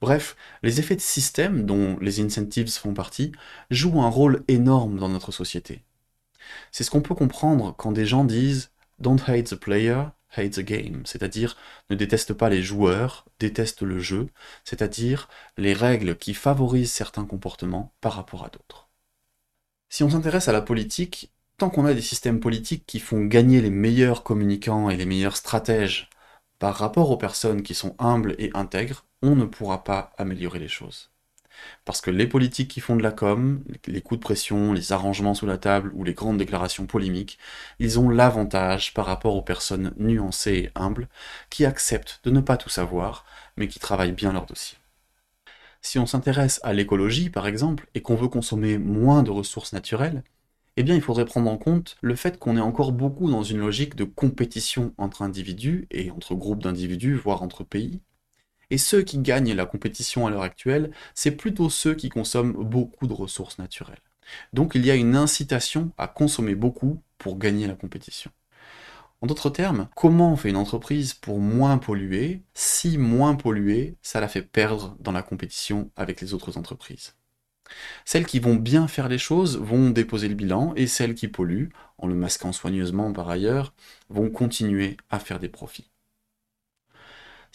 Bref, 0.00 0.36
les 0.62 0.78
effets 0.78 0.96
de 0.96 1.00
système, 1.00 1.64
dont 1.64 1.96
les 2.00 2.20
incentives 2.20 2.70
font 2.70 2.92
partie, 2.92 3.32
jouent 3.70 4.02
un 4.02 4.10
rôle 4.10 4.44
énorme 4.46 4.98
dans 4.98 5.08
notre 5.08 5.32
société. 5.32 5.82
C'est 6.70 6.84
ce 6.84 6.90
qu'on 6.90 7.00
peut 7.00 7.14
comprendre 7.14 7.74
quand 7.76 7.92
des 7.92 8.06
gens 8.06 8.24
disent 8.24 8.70
Don't 8.98 9.20
hate 9.26 9.50
the 9.50 9.54
player, 9.54 10.02
hate 10.36 10.52
the 10.52 10.60
game, 10.60 11.02
c'est-à-dire 11.06 11.56
ne 11.90 11.96
déteste 11.96 12.32
pas 12.34 12.48
les 12.48 12.62
joueurs, 12.62 13.26
déteste 13.38 13.82
le 13.82 13.98
jeu, 13.98 14.28
c'est-à-dire 14.64 15.28
les 15.56 15.72
règles 15.72 16.16
qui 16.16 16.34
favorisent 16.34 16.92
certains 16.92 17.24
comportements 17.24 17.94
par 18.00 18.14
rapport 18.14 18.44
à 18.44 18.48
d'autres. 18.48 18.88
Si 19.88 20.02
on 20.02 20.10
s'intéresse 20.10 20.48
à 20.48 20.52
la 20.52 20.62
politique, 20.62 21.32
tant 21.58 21.70
qu'on 21.70 21.86
a 21.86 21.94
des 21.94 22.02
systèmes 22.02 22.40
politiques 22.40 22.86
qui 22.86 23.00
font 23.00 23.24
gagner 23.24 23.60
les 23.60 23.70
meilleurs 23.70 24.22
communicants 24.22 24.90
et 24.90 24.96
les 24.96 25.06
meilleurs 25.06 25.36
stratèges 25.36 26.10
par 26.58 26.74
rapport 26.76 27.10
aux 27.10 27.16
personnes 27.16 27.62
qui 27.62 27.74
sont 27.74 27.94
humbles 27.98 28.34
et 28.38 28.50
intègres, 28.54 29.06
on 29.22 29.36
ne 29.36 29.44
pourra 29.44 29.84
pas 29.84 30.12
améliorer 30.18 30.58
les 30.58 30.68
choses. 30.68 31.10
Parce 31.84 32.00
que 32.00 32.10
les 32.10 32.26
politiques 32.26 32.70
qui 32.70 32.80
font 32.80 32.96
de 32.96 33.02
la 33.02 33.12
com, 33.12 33.62
les 33.86 34.00
coups 34.00 34.20
de 34.20 34.24
pression, 34.24 34.72
les 34.72 34.92
arrangements 34.92 35.34
sous 35.34 35.46
la 35.46 35.58
table 35.58 35.90
ou 35.94 36.04
les 36.04 36.14
grandes 36.14 36.38
déclarations 36.38 36.86
polémiques, 36.86 37.38
ils 37.78 37.98
ont 38.00 38.08
l'avantage 38.08 38.94
par 38.94 39.06
rapport 39.06 39.36
aux 39.36 39.42
personnes 39.42 39.92
nuancées 39.98 40.52
et 40.52 40.70
humbles 40.74 41.08
qui 41.50 41.64
acceptent 41.64 42.20
de 42.24 42.30
ne 42.30 42.40
pas 42.40 42.56
tout 42.56 42.68
savoir, 42.68 43.24
mais 43.56 43.68
qui 43.68 43.78
travaillent 43.78 44.12
bien 44.12 44.32
leur 44.32 44.46
dossier. 44.46 44.78
Si 45.82 45.98
on 45.98 46.06
s'intéresse 46.06 46.60
à 46.64 46.72
l'écologie, 46.72 47.30
par 47.30 47.46
exemple, 47.46 47.86
et 47.94 48.02
qu'on 48.02 48.16
veut 48.16 48.28
consommer 48.28 48.78
moins 48.78 49.22
de 49.22 49.30
ressources 49.30 49.72
naturelles, 49.72 50.24
eh 50.76 50.82
bien 50.82 50.94
il 50.94 51.00
faudrait 51.00 51.24
prendre 51.24 51.50
en 51.50 51.56
compte 51.56 51.96
le 52.02 52.16
fait 52.16 52.38
qu'on 52.38 52.56
est 52.56 52.60
encore 52.60 52.92
beaucoup 52.92 53.30
dans 53.30 53.42
une 53.42 53.58
logique 53.58 53.94
de 53.94 54.04
compétition 54.04 54.92
entre 54.98 55.22
individus 55.22 55.86
et 55.90 56.10
entre 56.10 56.34
groupes 56.34 56.62
d'individus, 56.62 57.14
voire 57.14 57.42
entre 57.42 57.64
pays, 57.64 58.00
et 58.70 58.78
ceux 58.78 59.02
qui 59.02 59.18
gagnent 59.18 59.54
la 59.54 59.66
compétition 59.66 60.26
à 60.26 60.30
l'heure 60.30 60.42
actuelle, 60.42 60.90
c'est 61.14 61.32
plutôt 61.32 61.70
ceux 61.70 61.94
qui 61.94 62.08
consomment 62.08 62.52
beaucoup 62.52 63.06
de 63.06 63.12
ressources 63.12 63.58
naturelles. 63.58 64.02
Donc 64.52 64.74
il 64.74 64.84
y 64.84 64.90
a 64.90 64.96
une 64.96 65.16
incitation 65.16 65.92
à 65.98 66.08
consommer 66.08 66.54
beaucoup 66.54 67.02
pour 67.18 67.38
gagner 67.38 67.66
la 67.66 67.74
compétition. 67.74 68.30
En 69.22 69.26
d'autres 69.26 69.50
termes, 69.50 69.88
comment 69.96 70.36
fait 70.36 70.50
une 70.50 70.56
entreprise 70.56 71.14
pour 71.14 71.40
moins 71.40 71.78
polluer 71.78 72.42
si 72.54 72.98
moins 72.98 73.34
polluer, 73.34 73.96
ça 74.02 74.20
la 74.20 74.28
fait 74.28 74.42
perdre 74.42 74.96
dans 75.00 75.12
la 75.12 75.22
compétition 75.22 75.90
avec 75.96 76.20
les 76.20 76.34
autres 76.34 76.58
entreprises? 76.58 77.14
Celles 78.04 78.26
qui 78.26 78.38
vont 78.40 78.54
bien 78.54 78.88
faire 78.88 79.08
les 79.08 79.18
choses 79.18 79.58
vont 79.58 79.90
déposer 79.90 80.28
le 80.28 80.34
bilan 80.34 80.72
et 80.76 80.86
celles 80.86 81.14
qui 81.14 81.28
polluent, 81.28 81.70
en 81.98 82.06
le 82.06 82.14
masquant 82.14 82.52
soigneusement 82.52 83.12
par 83.12 83.28
ailleurs, 83.28 83.74
vont 84.08 84.30
continuer 84.30 84.96
à 85.10 85.18
faire 85.18 85.40
des 85.40 85.48
profits. 85.48 85.90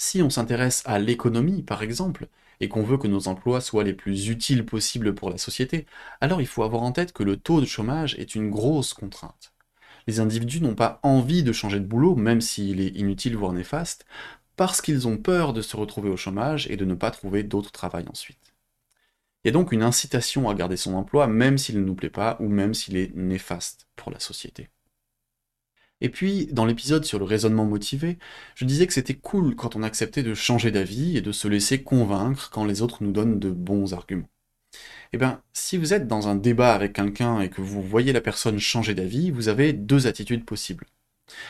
Si 0.04 0.24
on 0.24 0.32
s'intéresse 0.32 0.82
à 0.88 0.98
l'économie, 0.98 1.62
par 1.62 1.84
exemple, 1.84 2.28
et 2.60 2.68
qu'on 2.68 2.82
veut 2.82 2.98
que 2.98 3.08
nos 3.08 3.28
emplois 3.28 3.62
soient 3.62 3.84
les 3.84 3.94
plus 3.94 4.30
utiles 4.30 4.66
possibles 4.66 5.14
pour 5.14 5.30
la 5.30 5.38
société, 5.38 5.86
alors 6.22 6.42
il 6.42 6.48
faut 6.48 6.64
avoir 6.64 6.82
en 6.82 6.92
tête 6.92 7.14
que 7.14 7.22
le 7.22 7.38
taux 7.38 7.62
de 7.62 7.68
chômage 7.68 8.16
est 8.16 8.34
une 8.34 8.50
grosse 8.50 8.96
contrainte. 8.96 9.54
Les 10.08 10.20
individus 10.20 10.60
n'ont 10.60 10.74
pas 10.74 11.00
envie 11.04 11.44
de 11.44 11.52
changer 11.52 11.80
de 11.80 11.86
boulot, 11.86 12.16
même 12.16 12.42
s'il 12.42 12.82
est 12.82 12.98
inutile 12.98 13.38
voire 13.38 13.54
néfaste, 13.54 14.08
parce 14.56 14.82
qu'ils 14.82 15.08
ont 15.08 15.18
peur 15.18 15.54
de 15.54 15.62
se 15.62 15.78
retrouver 15.78 16.10
au 16.10 16.18
chômage 16.18 16.66
et 16.72 16.78
de 16.78 16.86
ne 16.86 16.96
pas 16.96 17.12
trouver 17.12 17.44
d'autre 17.44 17.72
travail 17.72 18.06
ensuite. 18.10 18.56
Il 19.44 19.50
y 19.50 19.52
a 19.52 19.54
donc 19.54 19.72
une 19.72 19.84
incitation 19.84 20.50
à 20.50 20.56
garder 20.56 20.78
son 20.78 20.96
emploi, 20.96 21.28
même 21.28 21.60
s'il 21.60 21.80
ne 21.80 21.86
nous 21.86 21.96
plaît 21.96 22.10
pas 22.10 22.38
ou 22.40 22.50
même 22.50 22.74
s'il 22.74 22.98
est 22.98 23.16
néfaste 23.16 23.86
pour 23.96 24.12
la 24.12 24.20
société. 24.20 24.72
Et 26.02 26.10
puis, 26.10 26.48
dans 26.52 26.66
l'épisode 26.66 27.06
sur 27.06 27.20
le 27.20 27.26
raisonnement 27.26 27.66
motivé, 27.66 28.18
je 28.56 28.66
disais 28.66 28.88
que 28.88 28.94
c'était 28.94 29.16
cool 29.16 29.56
quand 29.56 29.76
on 29.76 29.84
acceptait 29.84 30.24
de 30.24 30.34
changer 30.34 30.72
d'avis 30.72 31.18
et 31.18 31.22
de 31.22 31.32
se 31.32 31.48
laisser 31.48 31.84
convaincre 31.84 32.50
quand 32.52 32.66
les 32.66 32.82
autres 32.82 33.04
nous 33.04 33.12
donnent 33.12 33.40
de 33.40 33.52
bons 33.52 33.94
arguments. 33.94 34.30
Eh 35.14 35.18
bien, 35.18 35.42
si 35.54 35.78
vous 35.78 35.94
êtes 35.94 36.08
dans 36.08 36.28
un 36.28 36.36
débat 36.36 36.74
avec 36.74 36.94
quelqu'un 36.94 37.42
et 37.42 37.50
que 37.50 37.62
vous 37.62 37.82
voyez 37.84 38.14
la 38.14 38.22
personne 38.22 38.60
changer 38.60 38.96
d'avis, 38.96 39.32
vous 39.32 39.50
avez 39.50 39.74
deux 39.74 40.08
attitudes 40.08 40.46
possibles. 40.46 40.86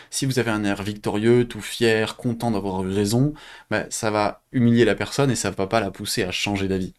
Si 0.09 0.25
vous 0.25 0.39
avez 0.39 0.51
un 0.51 0.63
air 0.63 0.83
victorieux, 0.83 1.47
tout 1.47 1.61
fier, 1.61 2.15
content 2.17 2.51
d'avoir 2.51 2.83
eu 2.83 2.91
raison, 2.91 3.33
ben, 3.69 3.87
ça 3.89 4.11
va 4.11 4.43
humilier 4.51 4.85
la 4.85 4.95
personne 4.95 5.31
et 5.31 5.35
ça 5.35 5.51
ne 5.51 5.55
va 5.55 5.67
pas 5.67 5.79
la 5.79 5.91
pousser 5.91 6.23
à 6.23 6.31
changer 6.31 6.67
d'avis. 6.67 6.93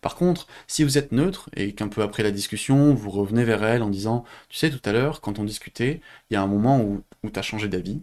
Par 0.00 0.16
contre, 0.16 0.46
si 0.66 0.84
vous 0.84 0.98
êtes 0.98 1.12
neutre 1.12 1.50
et 1.56 1.74
qu'un 1.74 1.88
peu 1.88 2.02
après 2.02 2.22
la 2.22 2.30
discussion, 2.30 2.94
vous 2.94 3.10
revenez 3.10 3.44
vers 3.44 3.64
elle 3.64 3.82
en 3.82 3.90
disant 3.90 4.24
Tu 4.48 4.56
sais, 4.58 4.70
tout 4.70 4.80
à 4.88 4.92
l'heure, 4.92 5.20
quand 5.20 5.38
on 5.38 5.44
discutait, 5.44 6.00
il 6.30 6.34
y 6.34 6.36
a 6.36 6.42
un 6.42 6.46
moment 6.46 6.80
où, 6.82 7.02
où 7.24 7.30
tu 7.30 7.38
as 7.38 7.42
changé 7.42 7.68
d'avis, 7.68 8.02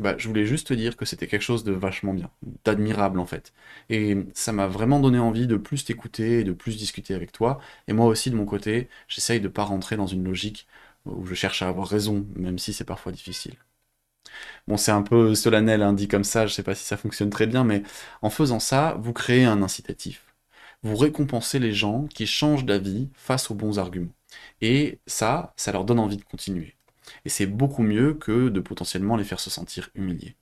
bah, 0.00 0.16
je 0.18 0.28
voulais 0.28 0.44
juste 0.46 0.68
te 0.68 0.74
dire 0.74 0.96
que 0.96 1.04
c'était 1.04 1.26
quelque 1.28 1.42
chose 1.42 1.62
de 1.64 1.72
vachement 1.72 2.14
bien, 2.14 2.30
d'admirable 2.64 3.18
en 3.20 3.26
fait. 3.26 3.52
Et 3.90 4.16
ça 4.34 4.52
m'a 4.52 4.66
vraiment 4.66 4.98
donné 5.00 5.18
envie 5.18 5.46
de 5.46 5.56
plus 5.56 5.84
t'écouter 5.84 6.40
et 6.40 6.44
de 6.44 6.52
plus 6.52 6.76
discuter 6.76 7.14
avec 7.14 7.30
toi. 7.32 7.60
Et 7.88 7.92
moi 7.92 8.06
aussi, 8.06 8.30
de 8.30 8.36
mon 8.36 8.44
côté, 8.46 8.88
j'essaye 9.08 9.40
de 9.40 9.48
pas 9.48 9.64
rentrer 9.64 9.96
dans 9.96 10.06
une 10.06 10.24
logique 10.24 10.66
où 11.06 11.24
je 11.26 11.34
cherche 11.34 11.62
à 11.62 11.68
avoir 11.68 11.88
raison, 11.88 12.26
même 12.36 12.58
si 12.58 12.72
c'est 12.72 12.84
parfois 12.84 13.12
difficile. 13.12 13.54
Bon, 14.66 14.76
c'est 14.76 14.90
un 14.92 15.02
peu 15.02 15.34
solennel, 15.34 15.82
hein, 15.82 15.92
dit 15.92 16.08
comme 16.08 16.24
ça, 16.24 16.46
je 16.46 16.52
sais 16.54 16.62
pas 16.62 16.74
si 16.74 16.84
ça 16.84 16.96
fonctionne 16.96 17.30
très 17.30 17.46
bien, 17.46 17.64
mais 17.64 17.82
en 18.22 18.30
faisant 18.30 18.60
ça, 18.60 18.96
vous 19.00 19.12
créez 19.12 19.44
un 19.44 19.62
incitatif 19.62 20.33
vous 20.84 20.96
récompensez 20.96 21.58
les 21.58 21.72
gens 21.72 22.06
qui 22.06 22.26
changent 22.26 22.66
d'avis 22.66 23.08
face 23.14 23.50
aux 23.50 23.54
bons 23.54 23.78
arguments. 23.78 24.14
Et 24.60 24.98
ça, 25.06 25.54
ça 25.56 25.72
leur 25.72 25.84
donne 25.84 25.98
envie 25.98 26.18
de 26.18 26.24
continuer. 26.24 26.76
Et 27.24 27.28
c'est 27.28 27.46
beaucoup 27.46 27.82
mieux 27.82 28.14
que 28.14 28.48
de 28.50 28.60
potentiellement 28.60 29.16
les 29.16 29.24
faire 29.24 29.40
se 29.40 29.50
sentir 29.50 29.90
humiliés. 29.94 30.36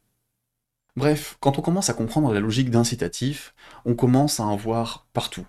Bref, 0.97 1.37
quand 1.41 1.59
on 1.59 1.63
commence 1.63 1.89
à 1.89 1.95
comprendre 1.95 2.35
la 2.35 2.41
logique 2.41 2.71
d'incitatif, 2.71 3.55
on 3.85 3.95
commence 3.95 4.41
à 4.41 4.45
en 4.45 4.57
voir 4.57 5.07
partout. 5.13 5.47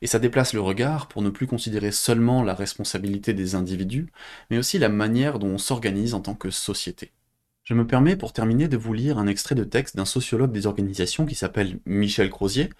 Et 0.00 0.06
ça 0.06 0.18
déplace 0.18 0.54
le 0.54 0.60
regard 0.60 1.08
pour 1.08 1.20
ne 1.20 1.28
plus 1.28 1.46
considérer 1.46 1.92
seulement 1.92 2.42
la 2.42 2.54
responsabilité 2.54 3.34
des 3.34 3.56
individus, 3.56 4.06
mais 4.50 4.56
aussi 4.56 4.78
la 4.78 4.88
manière 4.88 5.38
dont 5.38 5.48
on 5.48 5.58
s'organise 5.58 6.14
en 6.14 6.20
tant 6.20 6.34
que 6.34 6.50
société. 6.50 7.12
Je 7.64 7.74
me 7.74 7.86
permets 7.86 8.16
pour 8.16 8.32
terminer 8.32 8.68
de 8.68 8.76
vous 8.76 8.94
lire 8.94 9.18
un 9.18 9.26
extrait 9.26 9.56
de 9.56 9.64
texte 9.64 9.96
d'un 9.96 10.04
sociologue 10.04 10.52
des 10.52 10.66
organisations 10.66 11.26
qui 11.26 11.34
s'appelle 11.34 11.80
Michel 11.84 12.30
Crozier, 12.30 12.70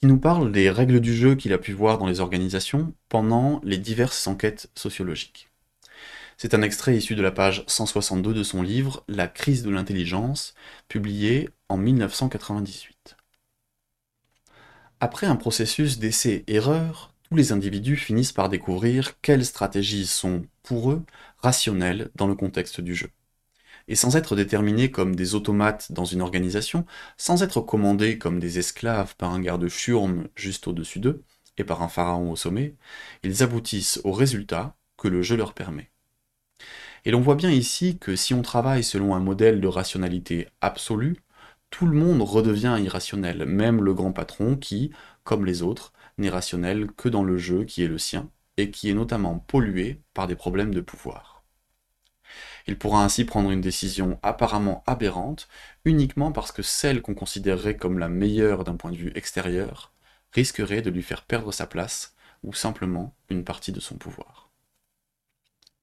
qui 0.00 0.06
nous 0.06 0.18
parle 0.18 0.52
des 0.52 0.70
règles 0.70 1.00
du 1.00 1.14
jeu 1.14 1.34
qu'il 1.34 1.52
a 1.52 1.58
pu 1.58 1.72
voir 1.72 1.98
dans 1.98 2.06
les 2.06 2.20
organisations 2.20 2.94
pendant 3.08 3.60
les 3.64 3.78
diverses 3.78 4.26
enquêtes 4.26 4.70
sociologiques. 4.74 5.48
C'est 6.36 6.54
un 6.54 6.62
extrait 6.62 6.96
issu 6.96 7.16
de 7.16 7.22
la 7.22 7.32
page 7.32 7.64
162 7.66 8.32
de 8.32 8.42
son 8.44 8.62
livre 8.62 9.02
La 9.08 9.26
crise 9.26 9.64
de 9.64 9.70
l'intelligence, 9.70 10.54
publié 10.86 11.48
en 11.68 11.76
1998. 11.76 13.16
Après 15.00 15.26
un 15.26 15.34
processus 15.34 15.98
d'essai-erreur, 15.98 17.12
tous 17.28 17.34
les 17.34 17.50
individus 17.50 17.96
finissent 17.96 18.32
par 18.32 18.48
découvrir 18.48 19.20
quelles 19.20 19.44
stratégies 19.44 20.06
sont, 20.06 20.46
pour 20.62 20.92
eux, 20.92 21.02
rationnelles 21.38 22.10
dans 22.14 22.28
le 22.28 22.36
contexte 22.36 22.80
du 22.80 22.94
jeu. 22.94 23.10
Et 23.88 23.96
sans 23.96 24.16
être 24.16 24.36
déterminés 24.36 24.90
comme 24.90 25.16
des 25.16 25.34
automates 25.34 25.92
dans 25.92 26.04
une 26.04 26.22
organisation, 26.22 26.86
sans 27.16 27.42
être 27.42 27.60
commandés 27.60 28.18
comme 28.18 28.38
des 28.38 28.58
esclaves 28.58 29.16
par 29.16 29.32
un 29.32 29.40
garde 29.40 29.68
churme 29.68 30.28
juste 30.36 30.68
au-dessus 30.68 31.00
d'eux, 31.00 31.24
et 31.56 31.64
par 31.64 31.82
un 31.82 31.88
pharaon 31.88 32.30
au 32.30 32.36
sommet, 32.36 32.76
ils 33.22 33.42
aboutissent 33.42 34.00
au 34.04 34.12
résultat 34.12 34.76
que 34.96 35.08
le 35.08 35.22
jeu 35.22 35.36
leur 35.36 35.54
permet. 35.54 35.90
Et 37.04 37.10
l'on 37.10 37.20
voit 37.20 37.34
bien 37.34 37.50
ici 37.50 37.98
que 37.98 38.16
si 38.16 38.34
on 38.34 38.42
travaille 38.42 38.84
selon 38.84 39.14
un 39.14 39.20
modèle 39.20 39.60
de 39.60 39.66
rationalité 39.68 40.48
absolue, 40.60 41.16
tout 41.70 41.86
le 41.86 41.96
monde 41.98 42.22
redevient 42.22 42.78
irrationnel, 42.82 43.44
même 43.46 43.82
le 43.82 43.94
grand 43.94 44.12
patron 44.12 44.56
qui, 44.56 44.90
comme 45.24 45.44
les 45.44 45.62
autres, 45.62 45.92
n'est 46.18 46.30
rationnel 46.30 46.88
que 46.92 47.08
dans 47.08 47.24
le 47.24 47.38
jeu 47.38 47.64
qui 47.64 47.82
est 47.82 47.88
le 47.88 47.98
sien, 47.98 48.30
et 48.56 48.70
qui 48.70 48.90
est 48.90 48.94
notamment 48.94 49.38
pollué 49.38 50.00
par 50.14 50.26
des 50.26 50.36
problèmes 50.36 50.74
de 50.74 50.80
pouvoir. 50.80 51.37
Il 52.68 52.76
pourra 52.76 53.02
ainsi 53.02 53.24
prendre 53.24 53.50
une 53.50 53.62
décision 53.62 54.18
apparemment 54.22 54.84
aberrante, 54.86 55.48
uniquement 55.86 56.32
parce 56.32 56.52
que 56.52 56.62
celle 56.62 57.00
qu'on 57.00 57.14
considérerait 57.14 57.78
comme 57.78 57.98
la 57.98 58.10
meilleure 58.10 58.62
d'un 58.62 58.76
point 58.76 58.92
de 58.92 58.96
vue 58.96 59.12
extérieur 59.14 59.90
risquerait 60.32 60.82
de 60.82 60.90
lui 60.90 61.02
faire 61.02 61.22
perdre 61.22 61.50
sa 61.50 61.66
place, 61.66 62.14
ou 62.44 62.52
simplement 62.52 63.14
une 63.30 63.42
partie 63.42 63.72
de 63.72 63.80
son 63.80 63.96
pouvoir. 63.96 64.50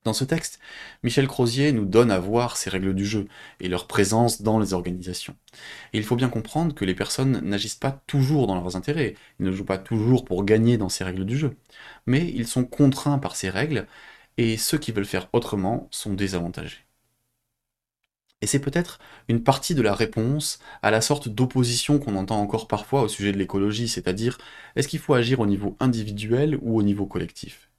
Dans 0.04 0.14
ce 0.14 0.24
texte, 0.24 0.60
Michel 1.02 1.28
Crozier 1.28 1.72
nous 1.72 1.86
donne 1.86 2.12
à 2.12 2.20
voir 2.20 2.56
ces 2.56 2.70
règles 2.70 2.94
du 2.94 3.08
jeu 3.08 3.28
et 3.60 3.68
leur 3.68 3.88
présence 3.88 4.44
dans 4.44 4.60
les 4.60 4.76
organisations. 4.76 5.36
Il 5.92 6.04
faut 6.04 6.16
bien 6.16 6.30
comprendre 6.30 6.76
que 6.76 6.86
les 6.86 6.94
personnes 6.94 7.40
n'agissent 7.40 7.74
pas 7.74 8.04
toujours 8.06 8.46
dans 8.46 8.54
leurs 8.54 8.76
intérêts, 8.76 9.16
ils 9.40 9.48
ne 9.48 9.52
jouent 9.52 9.66
pas 9.66 9.80
toujours 9.80 10.24
pour 10.24 10.46
gagner 10.46 10.78
dans 10.78 10.90
ces 10.90 11.04
règles 11.04 11.26
du 11.26 11.36
jeu, 11.36 11.58
mais 12.06 12.32
ils 12.36 12.46
sont 12.46 12.66
contraints 12.66 13.18
par 13.18 13.36
ces 13.36 13.50
règles, 13.50 13.88
et 14.38 14.58
ceux 14.58 14.78
qui 14.78 14.92
veulent 14.92 15.06
faire 15.06 15.30
autrement 15.34 15.88
sont 15.92 16.14
désavantagés. 16.14 16.86
Et 18.42 18.48
c'est 18.48 18.60
peut-être 18.60 19.00
une 19.28 19.44
partie 19.44 19.76
de 19.76 19.82
la 19.82 19.94
réponse 19.96 20.60
à 20.82 20.90
la 20.92 21.02
sorte 21.02 21.28
d'opposition 21.30 22.00
qu'on 22.00 22.16
entend 22.16 22.40
encore 22.42 22.68
parfois 22.68 23.02
au 23.02 23.08
sujet 23.10 23.32
de 23.34 23.38
l'écologie, 23.38 23.88
c'est-à-dire 23.90 24.38
est-ce 24.76 24.88
qu'il 24.88 25.00
faut 25.00 25.14
agir 25.14 25.40
au 25.42 25.46
niveau 25.46 25.76
individuel 25.82 26.58
ou 26.62 26.78
au 26.78 26.84
niveau 26.84 27.06
collectif? 27.08 27.70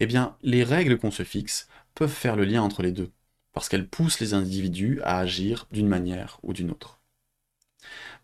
Eh 0.00 0.06
bien, 0.06 0.36
les 0.42 0.64
règles 0.64 0.98
qu'on 0.98 1.10
se 1.12 1.24
fixe 1.24 1.68
peuvent 1.94 2.10
faire 2.12 2.36
le 2.36 2.44
lien 2.44 2.62
entre 2.62 2.82
les 2.82 2.92
deux, 2.92 3.12
parce 3.52 3.68
qu'elles 3.68 3.88
poussent 3.88 4.20
les 4.20 4.34
individus 4.34 5.00
à 5.04 5.18
agir 5.18 5.68
d'une 5.72 5.88
manière 5.88 6.40
ou 6.42 6.52
d'une 6.52 6.70
autre. 6.70 7.00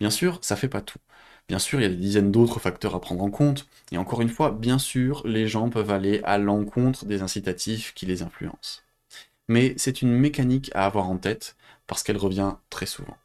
Bien 0.00 0.10
sûr, 0.10 0.38
ça 0.42 0.56
fait 0.56 0.68
pas 0.68 0.80
tout. 0.80 0.98
Bien 1.48 1.58
sûr, 1.58 1.80
il 1.80 1.82
y 1.82 1.86
a 1.86 1.88
des 1.88 1.96
dizaines 1.96 2.30
d'autres 2.30 2.60
facteurs 2.60 2.94
à 2.94 3.00
prendre 3.00 3.22
en 3.24 3.30
compte, 3.30 3.66
et 3.92 3.98
encore 3.98 4.20
une 4.20 4.28
fois, 4.28 4.50
bien 4.52 4.78
sûr, 4.78 5.26
les 5.26 5.48
gens 5.48 5.70
peuvent 5.70 5.90
aller 5.90 6.20
à 6.24 6.38
l'encontre 6.38 7.04
des 7.04 7.22
incitatifs 7.22 7.94
qui 7.94 8.06
les 8.06 8.22
influencent. 8.22 8.82
Mais 9.48 9.74
c'est 9.78 10.02
une 10.02 10.12
mécanique 10.12 10.70
à 10.74 10.86
avoir 10.86 11.08
en 11.10 11.18
tête, 11.18 11.56
parce 11.88 12.02
qu'elle 12.04 12.18
revient 12.18 12.56
très 12.70 12.86
souvent. 12.86 13.18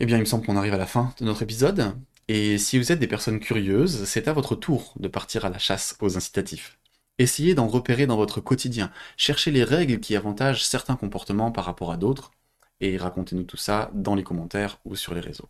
Eh 0.00 0.06
bien, 0.06 0.16
il 0.16 0.20
me 0.20 0.24
semble 0.26 0.44
qu'on 0.46 0.56
arrive 0.56 0.74
à 0.74 0.78
la 0.78 0.86
fin 0.86 1.14
de 1.20 1.24
notre 1.24 1.42
épisode. 1.42 1.94
Et 2.28 2.58
si 2.58 2.78
vous 2.78 2.92
êtes 2.92 2.98
des 2.98 3.06
personnes 3.06 3.40
curieuses, 3.40 4.04
c'est 4.04 4.28
à 4.28 4.32
votre 4.32 4.54
tour 4.56 4.94
de 4.98 5.08
partir 5.08 5.44
à 5.44 5.50
la 5.50 5.58
chasse 5.58 5.96
aux 6.00 6.16
incitatifs. 6.16 6.78
Essayez 7.18 7.54
d'en 7.54 7.68
repérer 7.68 8.06
dans 8.06 8.16
votre 8.16 8.40
quotidien, 8.40 8.90
cherchez 9.16 9.50
les 9.50 9.64
règles 9.64 10.00
qui 10.00 10.16
avantagent 10.16 10.64
certains 10.66 10.96
comportements 10.96 11.50
par 11.50 11.64
rapport 11.64 11.90
à 11.92 11.96
d'autres, 11.96 12.30
et 12.80 12.96
racontez-nous 12.96 13.44
tout 13.44 13.56
ça 13.56 13.90
dans 13.94 14.14
les 14.14 14.22
commentaires 14.22 14.78
ou 14.84 14.96
sur 14.96 15.14
les 15.14 15.20
réseaux. 15.20 15.48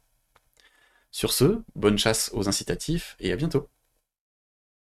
Sur 1.11 1.33
ce, 1.33 1.63
bonne 1.75 1.99
chasse 1.99 2.31
aux 2.35 2.49
incitatifs 2.49 3.17
et 3.21 3.33
à 3.33 3.37
bientôt 3.37 3.69